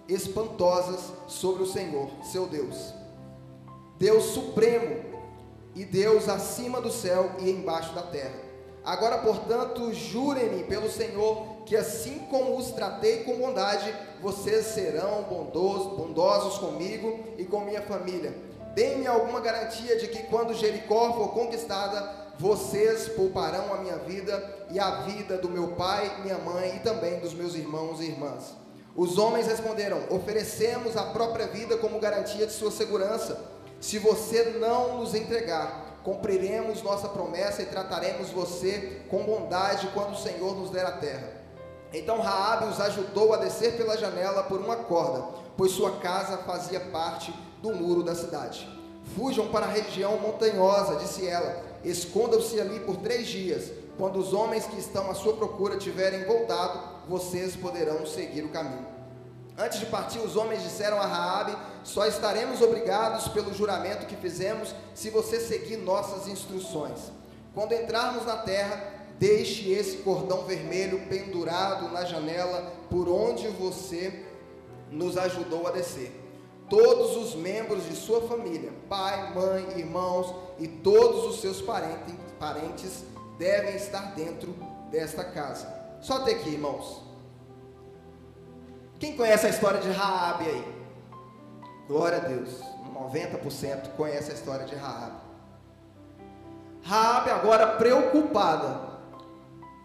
espantosas 0.08 1.12
sobre 1.28 1.64
o 1.64 1.68
Senhor, 1.68 2.10
seu 2.24 2.48
Deus. 2.48 2.94
Deus 3.98 4.24
supremo 4.26 5.04
e 5.76 5.84
Deus 5.84 6.30
acima 6.30 6.80
do 6.80 6.92
céu 6.92 7.32
e 7.40 7.50
embaixo 7.50 7.94
da 7.94 8.04
terra. 8.04 8.47
Agora, 8.88 9.18
portanto, 9.18 9.94
jurem-me 9.94 10.64
pelo 10.64 10.90
Senhor 10.90 11.58
que 11.66 11.76
assim 11.76 12.20
como 12.30 12.56
os 12.56 12.72
tratei 12.72 13.26
com 13.26 13.38
bondade, 13.38 13.94
vocês 14.22 14.68
serão 14.68 15.24
bondosos, 15.24 15.98
bondosos 15.98 16.58
comigo 16.58 17.20
e 17.38 17.44
com 17.44 17.66
minha 17.66 17.82
família. 17.82 18.34
Deem-me 18.74 19.06
alguma 19.06 19.42
garantia 19.42 19.98
de 19.98 20.08
que 20.08 20.24
quando 20.28 20.54
Jericó 20.54 21.12
for 21.12 21.34
conquistada, 21.34 22.30
vocês 22.40 23.10
pouparão 23.10 23.74
a 23.74 23.80
minha 23.80 23.98
vida 23.98 24.42
e 24.72 24.80
a 24.80 25.02
vida 25.02 25.38
do 25.38 25.50
meu 25.50 25.74
pai, 25.74 26.22
minha 26.22 26.38
mãe 26.38 26.78
e 26.78 26.80
também 26.80 27.20
dos 27.20 27.34
meus 27.34 27.56
irmãos 27.56 28.00
e 28.00 28.06
irmãs. 28.06 28.54
Os 28.96 29.18
homens 29.18 29.48
responderam: 29.48 30.00
Oferecemos 30.10 30.96
a 30.96 31.04
própria 31.04 31.48
vida 31.48 31.76
como 31.76 32.00
garantia 32.00 32.48
de 32.48 32.54
sua 32.54 32.72
segurança. 32.72 33.38
Se 33.82 34.00
você 34.00 34.56
não 34.62 35.00
nos 35.00 35.14
entregar, 35.14 35.87
cumpriremos 36.08 36.82
nossa 36.82 37.10
promessa 37.10 37.62
e 37.62 37.66
trataremos 37.66 38.30
você 38.30 39.02
com 39.10 39.26
bondade 39.26 39.90
quando 39.94 40.14
o 40.14 40.18
Senhor 40.18 40.56
nos 40.56 40.70
der 40.70 40.86
a 40.86 40.94
terra. 40.94 41.30
Então 41.92 42.22
Raabe 42.22 42.68
os 42.72 42.80
ajudou 42.80 43.34
a 43.34 43.38
descer 43.38 43.76
pela 43.76 43.98
janela 43.98 44.44
por 44.44 44.58
uma 44.58 44.78
corda, 44.78 45.26
pois 45.58 45.74
sua 45.74 45.98
casa 45.98 46.38
fazia 46.38 46.80
parte 46.80 47.34
do 47.62 47.76
muro 47.76 48.04
da 48.04 48.16
cidade. 48.16 48.70
Fujam 49.18 49.50
para 49.50 49.66
a 49.66 49.70
região 49.70 50.18
montanhosa, 50.18 50.96
disse 50.96 51.28
ela. 51.28 51.62
Escondam-se 51.84 52.58
ali 52.62 52.80
por 52.80 52.96
três 52.96 53.28
dias. 53.28 53.70
Quando 53.98 54.18
os 54.18 54.32
homens 54.32 54.66
que 54.66 54.80
estão 54.80 55.12
à 55.12 55.14
sua 55.14 55.34
procura 55.34 55.76
tiverem 55.76 56.24
voltado, 56.24 56.80
vocês 57.10 57.54
poderão 57.58 58.06
seguir 58.06 58.46
o 58.46 58.50
caminho. 58.50 58.97
Antes 59.58 59.80
de 59.80 59.88
partir, 59.88 60.20
os 60.20 60.36
homens 60.36 60.62
disseram 60.62 61.00
a 61.00 61.06
Raabe: 61.06 61.58
Só 61.84 62.06
estaremos 62.06 62.62
obrigados 62.62 63.28
pelo 63.30 63.54
juramento 63.54 64.06
que 64.06 64.16
fizemos 64.16 64.74
se 64.94 65.10
você 65.10 65.40
seguir 65.40 65.78
nossas 65.78 66.28
instruções. 66.28 67.12
Quando 67.56 67.74
entrarmos 67.74 68.24
na 68.24 68.38
terra, 68.38 68.80
deixe 69.18 69.72
esse 69.72 69.98
cordão 69.98 70.44
vermelho 70.44 71.08
pendurado 71.08 71.90
na 71.90 72.06
janela 72.06 72.72
por 72.88 73.10
onde 73.10 73.48
você 73.48 74.24
nos 74.92 75.18
ajudou 75.18 75.68
a 75.68 75.72
descer. 75.72 76.24
Todos 76.70 77.18
os 77.18 77.34
membros 77.34 77.86
de 77.86 77.96
sua 77.96 78.28
família, 78.28 78.72
pai, 78.88 79.34
mãe, 79.34 79.80
irmãos 79.80 80.36
e 80.60 80.68
todos 80.68 81.26
os 81.26 81.42
seus 81.42 81.62
parentes, 81.62 82.14
parentes 82.38 83.04
devem 83.40 83.76
estar 83.76 84.14
dentro 84.14 84.54
desta 84.92 85.24
casa. 85.24 85.68
Só 86.00 86.18
até 86.18 86.32
aqui, 86.34 86.50
irmãos. 86.50 87.07
Quem 89.00 89.16
conhece 89.16 89.46
a 89.46 89.50
história 89.50 89.80
de 89.80 89.92
Raabe 89.92 90.46
aí? 90.46 90.78
Glória 91.88 92.18
a 92.18 92.22
Deus. 92.22 92.62
90% 92.94 93.96
conhece 93.96 94.32
a 94.32 94.34
história 94.34 94.66
de 94.66 94.76
Raabe. 94.76 95.18
Raabe 96.84 97.30
agora 97.30 97.68
preocupada, 97.76 98.80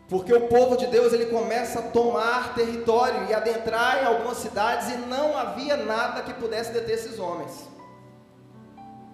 porque 0.08 0.32
o 0.32 0.48
povo 0.48 0.76
de 0.76 0.86
Deus 0.86 1.12
ele 1.12 1.26
começa 1.26 1.80
a 1.80 1.82
tomar 1.82 2.54
território 2.54 3.28
e 3.28 3.34
adentrar 3.34 4.02
em 4.02 4.06
algumas 4.06 4.38
cidades 4.38 4.88
e 4.88 4.96
não 4.96 5.36
havia 5.36 5.76
nada 5.76 6.22
que 6.22 6.32
pudesse 6.34 6.72
deter 6.72 6.94
esses 6.94 7.18
homens. 7.18 7.68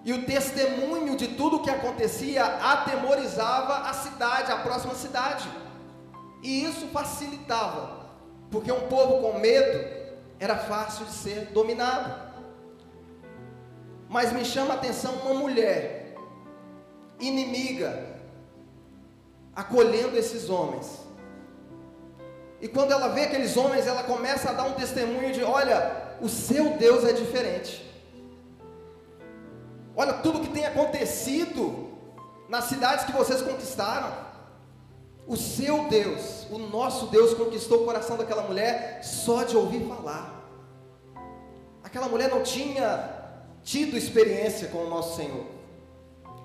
E 0.05 0.13
o 0.13 0.25
testemunho 0.25 1.17
de 1.17 1.29
tudo 1.29 1.57
o 1.57 1.61
que 1.61 1.69
acontecia 1.69 2.45
atemorizava 2.45 3.89
a 3.89 3.93
cidade, 3.93 4.51
a 4.51 4.57
próxima 4.57 4.95
cidade. 4.95 5.49
E 6.41 6.63
isso 6.63 6.87
facilitava, 6.87 7.98
porque 8.51 8.71
um 8.71 8.87
povo 8.87 9.21
com 9.21 9.39
medo 9.39 9.87
era 10.39 10.57
fácil 10.57 11.05
de 11.05 11.11
ser 11.11 11.45
dominado. 11.47 12.29
Mas 14.07 14.33
me 14.33 14.43
chama 14.43 14.73
a 14.73 14.77
atenção 14.77 15.13
uma 15.15 15.35
mulher 15.35 16.15
inimiga 17.19 18.07
acolhendo 19.55 20.17
esses 20.17 20.49
homens. 20.49 20.99
E 22.61 22.67
quando 22.67 22.91
ela 22.91 23.09
vê 23.09 23.23
aqueles 23.23 23.55
homens, 23.55 23.87
ela 23.87 24.03
começa 24.03 24.49
a 24.49 24.53
dar 24.53 24.63
um 24.63 24.73
testemunho 24.73 25.31
de: 25.31 25.43
olha, 25.43 26.15
o 26.21 26.27
seu 26.27 26.77
Deus 26.77 27.03
é 27.05 27.13
diferente. 27.13 27.85
Olha 29.95 30.13
tudo 30.13 30.41
que 30.41 30.49
tem 30.49 30.65
acontecido 30.65 31.89
nas 32.47 32.65
cidades 32.65 33.05
que 33.05 33.11
vocês 33.11 33.41
conquistaram. 33.41 34.28
O 35.29 35.37
seu 35.37 35.87
Deus, 35.87 36.47
o 36.49 36.57
nosso 36.57 37.05
Deus 37.05 37.35
conquistou 37.35 37.83
o 37.83 37.85
coração 37.85 38.17
daquela 38.17 38.41
mulher 38.41 39.01
só 39.03 39.43
de 39.43 39.55
ouvir 39.55 39.87
falar. 39.87 40.43
Aquela 41.83 42.07
mulher 42.07 42.31
não 42.31 42.41
tinha 42.41 43.07
tido 43.61 43.95
experiência 43.95 44.69
com 44.69 44.79
o 44.79 44.89
nosso 44.89 45.15
Senhor. 45.15 45.45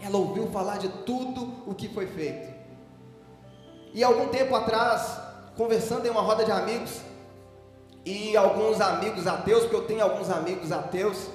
Ela 0.02 0.18
ouviu 0.18 0.48
falar 0.48 0.76
de 0.76 0.90
tudo 1.06 1.62
o 1.66 1.74
que 1.74 1.88
foi 1.88 2.06
feito. 2.08 2.52
E 3.94 4.04
algum 4.04 4.28
tempo 4.28 4.54
atrás, 4.54 5.18
conversando 5.56 6.06
em 6.06 6.10
uma 6.10 6.20
roda 6.20 6.44
de 6.44 6.52
amigos, 6.52 7.00
e 8.04 8.36
alguns 8.36 8.82
amigos 8.82 9.26
ateus, 9.26 9.62
porque 9.62 9.76
eu 9.76 9.86
tenho 9.86 10.02
alguns 10.02 10.28
amigos 10.28 10.70
ateus, 10.70 11.28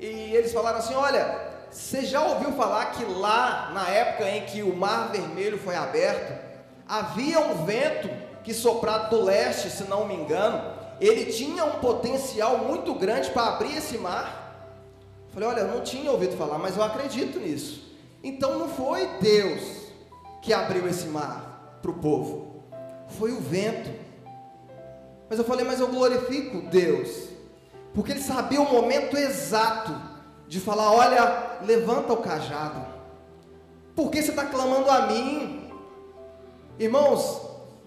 e 0.00 0.34
eles 0.34 0.52
falaram 0.52 0.78
assim: 0.78 0.94
Olha, 0.94 1.52
você 1.70 2.04
já 2.04 2.24
ouviu 2.26 2.50
falar 2.54 2.86
que 2.86 3.04
lá, 3.04 3.70
na 3.72 3.88
época 3.88 4.28
em 4.28 4.44
que 4.46 4.64
o 4.64 4.74
Mar 4.74 5.12
Vermelho 5.12 5.58
foi 5.58 5.76
aberto, 5.76 6.51
havia 6.92 7.40
um 7.40 7.64
vento 7.64 8.10
que 8.44 8.52
soprado 8.52 9.08
do 9.08 9.24
leste, 9.24 9.70
se 9.70 9.84
não 9.84 10.06
me 10.06 10.14
engano, 10.14 10.62
ele 11.00 11.32
tinha 11.32 11.64
um 11.64 11.80
potencial 11.80 12.58
muito 12.58 12.94
grande 12.94 13.30
para 13.30 13.54
abrir 13.54 13.78
esse 13.78 13.96
mar. 13.96 14.68
Falei, 15.30 15.48
olha, 15.48 15.60
eu 15.60 15.68
não 15.68 15.80
tinha 15.80 16.10
ouvido 16.10 16.36
falar, 16.36 16.58
mas 16.58 16.76
eu 16.76 16.82
acredito 16.82 17.38
nisso. 17.38 17.96
Então 18.22 18.58
não 18.58 18.68
foi 18.68 19.06
Deus 19.22 19.62
que 20.42 20.52
abriu 20.52 20.86
esse 20.86 21.06
mar 21.06 21.78
para 21.80 21.90
o 21.90 21.94
povo, 21.94 22.62
foi 23.08 23.32
o 23.32 23.40
vento. 23.40 23.90
Mas 25.30 25.38
eu 25.38 25.46
falei, 25.46 25.64
mas 25.64 25.80
eu 25.80 25.88
glorifico 25.88 26.60
Deus, 26.68 27.30
porque 27.94 28.12
ele 28.12 28.20
sabia 28.20 28.60
o 28.60 28.70
momento 28.70 29.16
exato 29.16 29.98
de 30.46 30.60
falar: 30.60 30.92
olha, 30.92 31.60
levanta 31.62 32.12
o 32.12 32.18
cajado, 32.18 32.84
porque 33.96 34.22
você 34.22 34.28
está 34.28 34.44
clamando 34.44 34.90
a 34.90 35.06
mim? 35.06 35.61
Irmãos, 36.82 37.40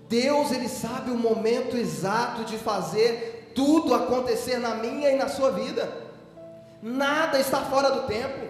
Deus 0.07 0.53
ele 0.53 0.69
sabe 0.69 1.11
o 1.11 1.17
momento 1.17 1.75
exato 1.75 2.45
de 2.45 2.57
fazer 2.57 3.51
tudo 3.53 3.93
acontecer 3.93 4.57
na 4.57 4.75
minha 4.75 5.11
e 5.11 5.17
na 5.17 5.27
sua 5.27 5.51
vida. 5.51 5.91
Nada 6.81 7.37
está 7.37 7.59
fora 7.59 7.89
do 7.91 8.07
tempo. 8.07 8.47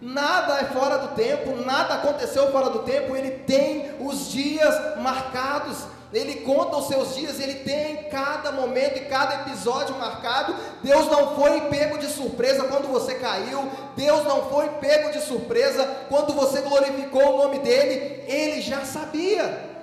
Nada 0.00 0.58
é 0.58 0.64
fora 0.64 0.98
do 0.98 1.14
tempo, 1.14 1.56
nada 1.64 1.94
aconteceu 1.94 2.50
fora 2.50 2.68
do 2.68 2.80
tempo, 2.80 3.16
ele 3.16 3.30
tem 3.46 3.92
os 4.00 4.30
dias 4.30 4.98
marcados, 4.98 5.78
ele 6.12 6.36
conta 6.40 6.76
os 6.76 6.88
seus 6.88 7.14
dias, 7.14 7.40
ele 7.40 7.54
tem 7.56 8.04
cada 8.10 8.52
momento 8.52 8.98
e 8.98 9.06
cada 9.06 9.42
episódio 9.42 9.96
marcado. 9.96 10.54
Deus 10.82 11.06
não 11.06 11.34
foi 11.36 11.60
pego 11.62 11.98
de 11.98 12.06
surpresa 12.06 12.64
quando 12.64 12.88
você 12.88 13.14
caiu, 13.14 13.66
Deus 13.96 14.24
não 14.24 14.50
foi 14.50 14.68
pego 14.80 15.10
de 15.10 15.20
surpresa 15.20 15.84
quando 16.08 16.34
você 16.34 16.60
glorificou 16.60 17.34
o 17.34 17.38
nome 17.38 17.60
dele, 17.60 18.24
ele 18.28 18.60
já 18.60 18.84
sabia. 18.84 19.73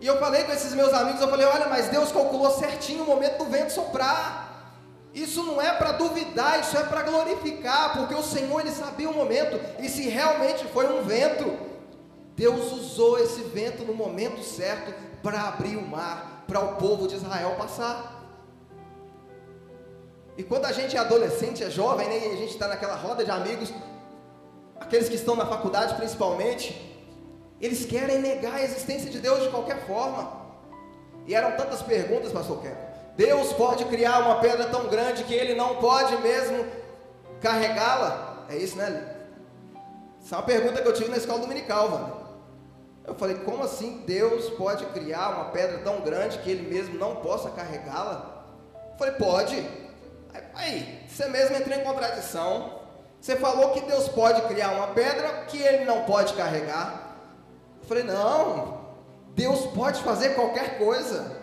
E 0.00 0.06
eu 0.06 0.18
falei 0.18 0.44
com 0.44 0.52
esses 0.52 0.74
meus 0.74 0.92
amigos, 0.92 1.20
eu 1.20 1.28
falei, 1.28 1.46
olha, 1.46 1.68
mas 1.68 1.88
Deus 1.88 2.12
calculou 2.12 2.50
certinho 2.50 3.04
o 3.04 3.06
momento 3.06 3.38
do 3.38 3.46
vento 3.46 3.72
soprar. 3.72 4.46
Isso 5.14 5.42
não 5.42 5.60
é 5.60 5.72
para 5.72 5.92
duvidar, 5.92 6.60
isso 6.60 6.76
é 6.76 6.82
para 6.82 7.02
glorificar, 7.02 7.96
porque 7.96 8.14
o 8.14 8.22
Senhor 8.22 8.60
ele 8.60 8.70
sabia 8.70 9.08
o 9.08 9.14
momento, 9.14 9.58
e 9.80 9.88
se 9.88 10.08
realmente 10.08 10.66
foi 10.66 10.86
um 10.92 11.02
vento, 11.02 11.58
Deus 12.34 12.70
usou 12.70 13.18
esse 13.18 13.40
vento 13.40 13.82
no 13.82 13.94
momento 13.94 14.42
certo 14.42 14.92
para 15.22 15.48
abrir 15.48 15.76
o 15.76 15.86
mar, 15.86 16.44
para 16.46 16.60
o 16.60 16.76
povo 16.76 17.08
de 17.08 17.14
Israel 17.14 17.54
passar. 17.56 18.14
E 20.36 20.42
quando 20.42 20.66
a 20.66 20.72
gente 20.72 20.94
é 20.94 21.00
adolescente, 21.00 21.64
é 21.64 21.70
jovem, 21.70 22.06
né, 22.08 22.18
e 22.18 22.32
a 22.32 22.36
gente 22.36 22.50
está 22.50 22.68
naquela 22.68 22.94
roda 22.94 23.24
de 23.24 23.30
amigos, 23.30 23.72
aqueles 24.78 25.08
que 25.08 25.14
estão 25.14 25.34
na 25.34 25.46
faculdade 25.46 25.94
principalmente, 25.94 26.95
eles 27.60 27.84
querem 27.86 28.18
negar 28.18 28.54
a 28.54 28.62
existência 28.62 29.10
de 29.10 29.18
Deus 29.18 29.42
de 29.42 29.48
qualquer 29.48 29.86
forma. 29.86 30.46
E 31.26 31.34
eram 31.34 31.56
tantas 31.56 31.82
perguntas, 31.82 32.32
pastor 32.32 32.60
Kevin, 32.62 32.76
Deus 33.16 33.52
pode 33.54 33.84
criar 33.86 34.20
uma 34.20 34.40
pedra 34.40 34.66
tão 34.66 34.88
grande 34.88 35.24
que 35.24 35.34
ele 35.34 35.54
não 35.54 35.76
pode 35.76 36.16
mesmo 36.18 36.66
carregá-la? 37.40 38.44
É 38.48 38.56
isso, 38.56 38.76
né? 38.76 39.14
Essa 40.22 40.34
é 40.34 40.38
uma 40.38 40.44
pergunta 40.44 40.82
que 40.82 40.88
eu 40.88 40.92
tive 40.92 41.10
na 41.10 41.16
escola 41.16 41.40
dominical, 41.40 41.88
mano. 41.88 42.26
Eu 43.06 43.14
falei, 43.14 43.36
como 43.36 43.62
assim 43.62 44.02
Deus 44.04 44.50
pode 44.50 44.84
criar 44.86 45.30
uma 45.30 45.44
pedra 45.46 45.78
tão 45.78 46.00
grande 46.00 46.38
que 46.38 46.50
ele 46.50 46.68
mesmo 46.68 46.98
não 46.98 47.16
possa 47.16 47.50
carregá-la? 47.50 48.44
Eu 48.92 48.98
falei, 48.98 49.14
pode. 49.14 49.66
Aí, 50.54 51.04
você 51.08 51.28
mesmo 51.28 51.56
entrou 51.56 51.78
em 51.78 51.84
contradição. 51.84 52.80
Você 53.20 53.36
falou 53.36 53.70
que 53.70 53.80
Deus 53.82 54.08
pode 54.08 54.42
criar 54.42 54.72
uma 54.72 54.88
pedra 54.88 55.44
que 55.46 55.58
ele 55.58 55.84
não 55.84 56.04
pode 56.04 56.34
carregar. 56.34 57.05
Falei, 57.86 58.04
não, 58.04 58.80
Deus 59.34 59.66
pode 59.66 60.02
fazer 60.02 60.30
qualquer 60.30 60.78
coisa. 60.78 61.36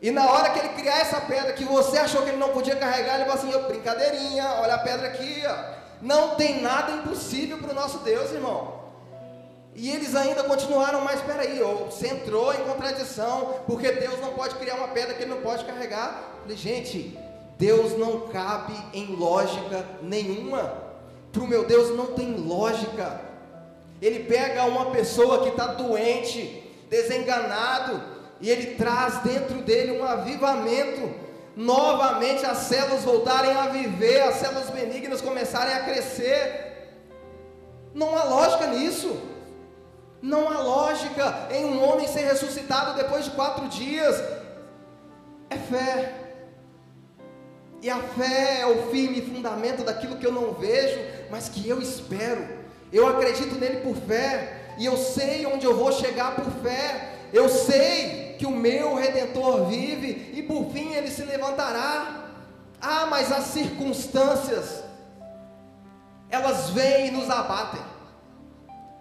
E 0.00 0.10
na 0.10 0.30
hora 0.30 0.50
que 0.50 0.58
ele 0.58 0.68
criar 0.70 1.00
essa 1.00 1.20
pedra 1.22 1.52
que 1.54 1.64
você 1.64 1.98
achou 1.98 2.22
que 2.22 2.28
ele 2.28 2.36
não 2.36 2.50
podia 2.50 2.76
carregar, 2.76 3.14
ele 3.14 3.24
falou 3.24 3.38
assim: 3.38 3.54
oh, 3.54 3.68
brincadeirinha, 3.68 4.44
olha 4.60 4.74
a 4.74 4.78
pedra 4.78 5.08
aqui, 5.08 5.42
ó. 5.46 5.74
Não 6.02 6.34
tem 6.34 6.60
nada 6.60 6.92
impossível 6.92 7.58
para 7.58 7.70
o 7.70 7.74
nosso 7.74 7.98
Deus, 8.00 8.30
irmão. 8.30 8.84
E 9.74 9.90
eles 9.90 10.14
ainda 10.14 10.44
continuaram, 10.44 11.00
mas 11.00 11.20
espera 11.20 11.42
aí, 11.42 11.58
você 11.58 12.08
entrou 12.08 12.52
em 12.54 12.64
contradição, 12.64 13.54
porque 13.66 13.90
Deus 13.90 14.20
não 14.20 14.34
pode 14.34 14.54
criar 14.56 14.76
uma 14.76 14.88
pedra 14.88 15.14
que 15.14 15.22
ele 15.22 15.34
não 15.34 15.40
pode 15.40 15.64
carregar. 15.64 16.22
Eu 16.36 16.42
falei, 16.42 16.56
gente, 16.56 17.18
Deus 17.58 17.98
não 17.98 18.28
cabe 18.28 18.74
em 18.92 19.16
lógica 19.16 19.84
nenhuma. 20.02 20.84
Para 21.32 21.42
o 21.42 21.48
meu 21.48 21.64
Deus 21.64 21.96
não 21.96 22.08
tem 22.08 22.36
lógica. 22.36 23.20
Ele 24.04 24.24
pega 24.24 24.66
uma 24.66 24.90
pessoa 24.90 25.42
que 25.44 25.48
está 25.48 25.68
doente, 25.68 26.62
desenganado, 26.90 28.02
e 28.38 28.50
ele 28.50 28.74
traz 28.74 29.22
dentro 29.22 29.62
dele 29.62 29.98
um 29.98 30.04
avivamento. 30.04 31.10
Novamente 31.56 32.44
as 32.44 32.58
células 32.58 33.02
voltarem 33.02 33.52
a 33.52 33.68
viver, 33.68 34.20
as 34.20 34.34
células 34.34 34.68
benignas 34.68 35.22
começarem 35.22 35.74
a 35.74 35.84
crescer. 35.84 36.90
Não 37.94 38.14
há 38.14 38.24
lógica 38.24 38.66
nisso. 38.66 39.16
Não 40.20 40.50
há 40.50 40.60
lógica 40.60 41.48
em 41.50 41.64
um 41.64 41.82
homem 41.82 42.06
ser 42.06 42.26
ressuscitado 42.26 42.98
depois 42.98 43.24
de 43.24 43.30
quatro 43.30 43.68
dias. 43.68 44.22
É 45.48 45.56
fé. 45.56 46.12
E 47.80 47.88
a 47.88 48.00
fé 48.00 48.60
é 48.60 48.66
o 48.66 48.90
firme 48.90 49.22
fundamento 49.22 49.82
daquilo 49.82 50.16
que 50.16 50.26
eu 50.26 50.32
não 50.32 50.52
vejo, 50.52 51.00
mas 51.30 51.48
que 51.48 51.66
eu 51.66 51.80
espero. 51.80 52.63
Eu 52.94 53.08
acredito 53.08 53.56
nele 53.56 53.80
por 53.80 53.96
fé. 53.96 54.60
E 54.78 54.86
eu 54.86 54.96
sei 54.96 55.44
onde 55.46 55.66
eu 55.66 55.76
vou 55.76 55.90
chegar 55.92 56.36
por 56.36 56.50
fé. 56.62 57.18
Eu 57.32 57.48
sei 57.48 58.36
que 58.38 58.46
o 58.46 58.50
meu 58.50 58.94
redentor 58.94 59.66
vive 59.66 60.32
e 60.32 60.42
por 60.42 60.70
fim 60.70 60.94
ele 60.94 61.10
se 61.10 61.24
levantará. 61.24 62.22
Ah, 62.80 63.06
mas 63.10 63.32
as 63.32 63.46
circunstâncias, 63.46 64.84
elas 66.30 66.70
vêm 66.70 67.08
e 67.08 67.10
nos 67.10 67.28
abatem. 67.28 67.80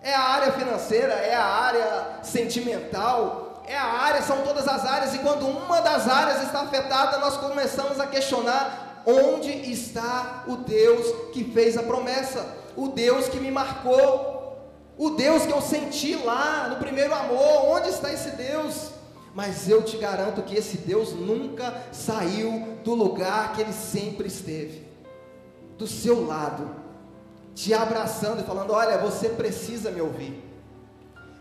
É 0.02 0.14
a 0.16 0.22
área 0.22 0.52
financeira, 0.54 1.14
é 1.14 1.36
a 1.36 1.46
área 1.46 2.20
sentimental, 2.24 3.64
é 3.68 3.78
a 3.78 3.86
área, 3.86 4.22
são 4.22 4.42
todas 4.42 4.68
as 4.68 4.86
áreas, 4.86 5.14
e 5.16 5.20
quando 5.20 5.48
uma 5.48 5.82
das 5.82 6.08
áreas 6.08 6.44
está 6.44 6.62
afetada, 6.62 7.20
nós 7.20 7.38
começamos 7.38 8.00
a 8.00 8.08
questionar 8.08 9.04
onde 9.06 9.50
está 9.72 10.44
o 10.48 10.58
Deus 10.58 11.32
que 11.32 11.44
fez 11.46 11.78
a 11.78 11.84
promessa, 11.84 12.46
o 12.76 12.90
Deus 12.90 13.28
que 13.28 13.40
me 13.40 13.52
marcou, 13.52 14.58
o 14.98 15.12
Deus 15.12 15.46
que 15.46 15.52
eu 15.52 15.62
senti 15.62 16.16
lá 16.16 16.68
no 16.70 16.78
primeiro 16.78 17.14
amor, 17.14 17.68
onde 17.68 17.90
está 17.90 18.12
esse 18.12 18.32
Deus? 18.32 18.92
Mas 19.34 19.68
eu 19.68 19.82
te 19.82 19.98
garanto 19.98 20.44
que 20.44 20.56
esse 20.56 20.78
Deus 20.78 21.12
nunca 21.14 21.74
saiu 21.92 22.78
do 22.84 22.94
lugar 22.94 23.54
que 23.54 23.62
ele 23.62 23.74
sempre 23.74 24.28
esteve 24.28 24.84
do 25.78 25.88
seu 25.88 26.26
lado, 26.26 26.70
te 27.56 27.74
abraçando 27.74 28.42
e 28.42 28.46
falando: 28.46 28.72
Olha, 28.72 28.98
você 28.98 29.30
precisa 29.30 29.92
me 29.92 30.02
ouvir, 30.02 30.44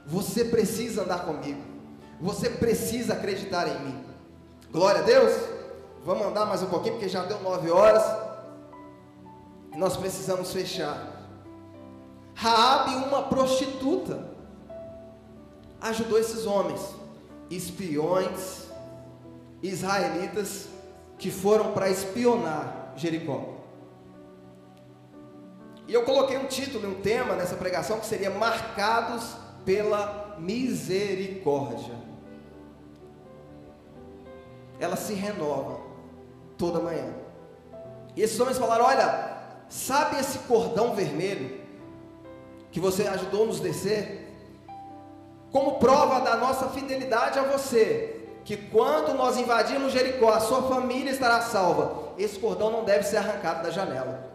você 0.07 0.44
precisa 0.44 1.02
andar 1.02 1.24
comigo, 1.24 1.61
você 2.20 2.48
precisa 2.48 3.12
acreditar 3.12 3.68
em 3.68 3.78
mim. 3.85 4.04
Glória 4.70 5.02
a 5.02 5.04
Deus. 5.04 5.33
Vamos 6.04 6.26
andar 6.26 6.46
mais 6.46 6.62
um 6.62 6.66
pouquinho, 6.66 6.94
porque 6.94 7.09
já 7.09 7.24
deu 7.24 7.40
nove 7.40 7.70
horas 7.70 8.02
e 9.72 9.78
nós 9.78 9.96
precisamos 9.96 10.52
fechar. 10.52 11.12
Raabe, 12.42 12.96
uma 13.07 13.22
prostituta, 13.22 14.26
ajudou 15.81 16.18
esses 16.18 16.44
homens 16.44 16.81
espiões 17.48 18.66
israelitas 19.62 20.66
que 21.18 21.31
foram 21.31 21.72
para 21.72 21.88
espionar 21.88 22.94
Jericó. 22.96 23.59
E 25.87 25.94
eu 25.94 26.02
coloquei 26.02 26.37
um 26.37 26.46
título, 26.46 26.88
um 26.88 27.00
tema 27.00 27.37
nessa 27.37 27.55
pregação 27.55 28.00
que 28.00 28.07
seria 28.07 28.31
Marcados 28.31 29.37
pela 29.64 30.35
Misericórdia. 30.40 31.94
Ela 34.81 34.96
se 34.96 35.14
renova 35.14 35.81
toda 36.59 36.81
manhã. 36.81 37.14
E 38.16 38.22
esses 38.22 38.40
homens 38.40 38.59
falaram: 38.59 38.87
Olha, 38.87 39.38
sabe 39.68 40.18
esse 40.18 40.40
cordão 40.40 40.96
vermelho 40.96 41.62
que 42.72 42.80
você 42.80 43.06
ajudou 43.06 43.46
nos 43.46 43.61
descer? 43.61 44.22
como 45.52 45.72
prova 45.72 46.20
da 46.20 46.35
nossa 46.37 46.70
fidelidade 46.70 47.38
a 47.38 47.42
você, 47.42 48.26
que 48.42 48.56
quando 48.56 49.14
nós 49.14 49.37
invadirmos 49.37 49.92
Jericó, 49.92 50.30
a 50.30 50.40
sua 50.40 50.62
família 50.62 51.12
estará 51.12 51.42
salva. 51.42 52.14
Esse 52.18 52.38
cordão 52.38 52.70
não 52.70 52.85
deve 52.85 53.04
ser 53.04 53.18
arrancado 53.18 53.62
da 53.62 53.70
janela. 53.70 54.32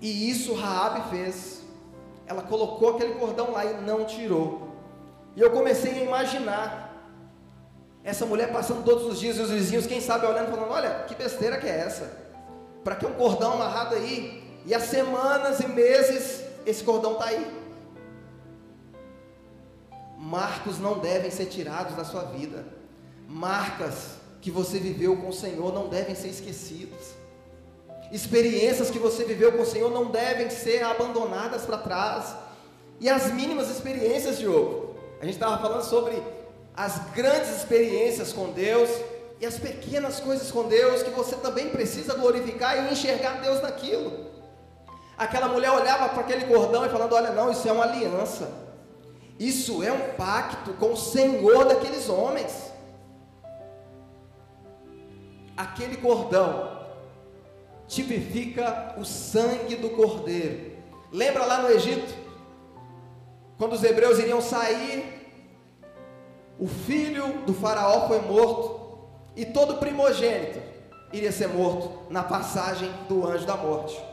E 0.00 0.30
isso 0.30 0.54
Raabe 0.54 1.10
fez. 1.10 1.62
Ela 2.26 2.42
colocou 2.42 2.96
aquele 2.96 3.14
cordão 3.14 3.52
lá 3.52 3.64
e 3.66 3.74
não 3.82 4.06
tirou. 4.06 4.70
E 5.36 5.40
eu 5.40 5.50
comecei 5.50 5.92
a 5.92 6.04
imaginar 6.04 6.88
essa 8.02 8.24
mulher 8.24 8.50
passando 8.50 8.82
todos 8.82 9.04
os 9.04 9.20
dias 9.20 9.36
e 9.36 9.42
os 9.42 9.50
vizinhos, 9.50 9.86
quem 9.86 10.00
sabe 10.00 10.26
olhando, 10.26 10.50
falando: 10.50 10.72
Olha, 10.72 11.04
que 11.06 11.14
besteira 11.14 11.58
que 11.58 11.66
é 11.66 11.80
essa? 11.80 12.10
Para 12.82 12.96
que 12.96 13.04
um 13.04 13.12
cordão 13.12 13.52
amarrado 13.52 13.94
aí? 13.94 14.49
E 14.66 14.74
há 14.74 14.80
semanas 14.80 15.60
e 15.60 15.66
meses 15.66 16.42
esse 16.66 16.84
cordão 16.84 17.12
está 17.12 17.26
aí. 17.26 17.60
Marcos 20.18 20.78
não 20.78 20.98
devem 20.98 21.30
ser 21.30 21.46
tirados 21.46 21.96
da 21.96 22.04
sua 22.04 22.24
vida. 22.24 22.64
Marcas 23.26 24.18
que 24.40 24.50
você 24.50 24.78
viveu 24.78 25.16
com 25.16 25.28
o 25.28 25.32
Senhor 25.32 25.72
não 25.72 25.88
devem 25.88 26.14
ser 26.14 26.28
esquecidas. 26.28 27.14
Experiências 28.12 28.90
que 28.90 28.98
você 28.98 29.24
viveu 29.24 29.52
com 29.52 29.62
o 29.62 29.66
Senhor 29.66 29.90
não 29.90 30.10
devem 30.10 30.50
ser 30.50 30.82
abandonadas 30.82 31.64
para 31.64 31.78
trás. 31.78 32.34
E 32.98 33.08
as 33.08 33.32
mínimas 33.32 33.70
experiências, 33.70 34.38
Diogo. 34.38 34.94
A 35.20 35.24
gente 35.24 35.34
estava 35.34 35.60
falando 35.60 35.82
sobre 35.82 36.22
as 36.76 36.98
grandes 37.12 37.50
experiências 37.56 38.32
com 38.32 38.50
Deus 38.52 38.90
e 39.40 39.46
as 39.46 39.58
pequenas 39.58 40.20
coisas 40.20 40.50
com 40.50 40.64
Deus 40.64 41.02
que 41.02 41.10
você 41.10 41.36
também 41.36 41.70
precisa 41.70 42.14
glorificar 42.14 42.76
e 42.76 42.92
enxergar 42.92 43.40
Deus 43.40 43.62
naquilo. 43.62 44.29
Aquela 45.20 45.48
mulher 45.48 45.70
olhava 45.70 46.08
para 46.08 46.22
aquele 46.22 46.46
cordão 46.46 46.86
e 46.86 46.88
falando: 46.88 47.12
Olha, 47.14 47.30
não, 47.30 47.50
isso 47.50 47.68
é 47.68 47.72
uma 47.72 47.84
aliança. 47.84 48.50
Isso 49.38 49.82
é 49.82 49.92
um 49.92 50.14
pacto 50.14 50.72
com 50.72 50.94
o 50.94 50.96
Senhor 50.96 51.66
daqueles 51.66 52.08
homens. 52.08 52.72
Aquele 55.54 55.98
cordão 55.98 56.86
tipifica 57.86 58.94
o 58.96 59.04
sangue 59.04 59.76
do 59.76 59.90
cordeiro. 59.90 60.78
Lembra 61.12 61.44
lá 61.44 61.58
no 61.58 61.70
Egito? 61.70 62.14
Quando 63.58 63.74
os 63.74 63.84
hebreus 63.84 64.18
iriam 64.18 64.40
sair, 64.40 65.36
o 66.58 66.66
filho 66.66 67.42
do 67.44 67.52
faraó 67.52 68.08
foi 68.08 68.22
morto 68.22 69.10
e 69.36 69.44
todo 69.44 69.76
primogênito 69.76 70.58
iria 71.12 71.30
ser 71.30 71.48
morto 71.48 72.10
na 72.10 72.22
passagem 72.22 72.90
do 73.06 73.26
anjo 73.26 73.44
da 73.44 73.56
morte. 73.56 74.09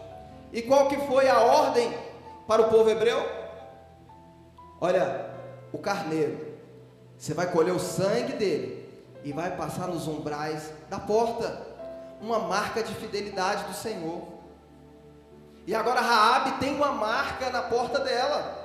E 0.51 0.61
qual 0.61 0.87
que 0.87 0.97
foi 1.07 1.29
a 1.29 1.39
ordem 1.41 1.95
para 2.47 2.61
o 2.61 2.69
povo 2.69 2.89
hebreu? 2.89 3.19
Olha, 4.79 5.29
o 5.73 5.77
carneiro, 5.77 6.55
você 7.17 7.33
vai 7.33 7.51
colher 7.51 7.73
o 7.73 7.79
sangue 7.79 8.33
dele 8.33 8.87
e 9.23 9.33
vai 9.33 9.55
passar 9.55 9.87
nos 9.87 10.07
umbrais 10.07 10.71
da 10.89 10.99
porta, 10.99 11.65
uma 12.21 12.39
marca 12.39 12.81
de 12.81 12.93
fidelidade 12.95 13.65
do 13.65 13.73
Senhor. 13.73 14.21
E 15.65 15.75
agora 15.75 15.99
Raabe 15.99 16.59
tem 16.59 16.75
uma 16.75 16.93
marca 16.93 17.49
na 17.49 17.63
porta 17.63 17.99
dela. 17.99 18.57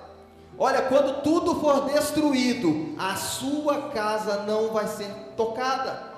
Olha, 0.58 0.82
quando 0.82 1.22
tudo 1.22 1.60
for 1.60 1.86
destruído, 1.86 2.94
a 2.98 3.16
sua 3.16 3.90
casa 3.90 4.42
não 4.42 4.72
vai 4.72 4.86
ser 4.86 5.08
tocada. 5.36 6.12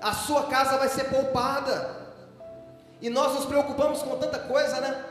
A 0.00 0.12
sua 0.12 0.44
casa 0.44 0.78
vai 0.78 0.88
ser 0.88 1.04
poupada. 1.04 1.99
E 3.00 3.08
nós 3.10 3.34
nos 3.34 3.44
preocupamos 3.44 4.02
com 4.02 4.16
tanta 4.16 4.38
coisa, 4.38 4.80
né? 4.80 5.04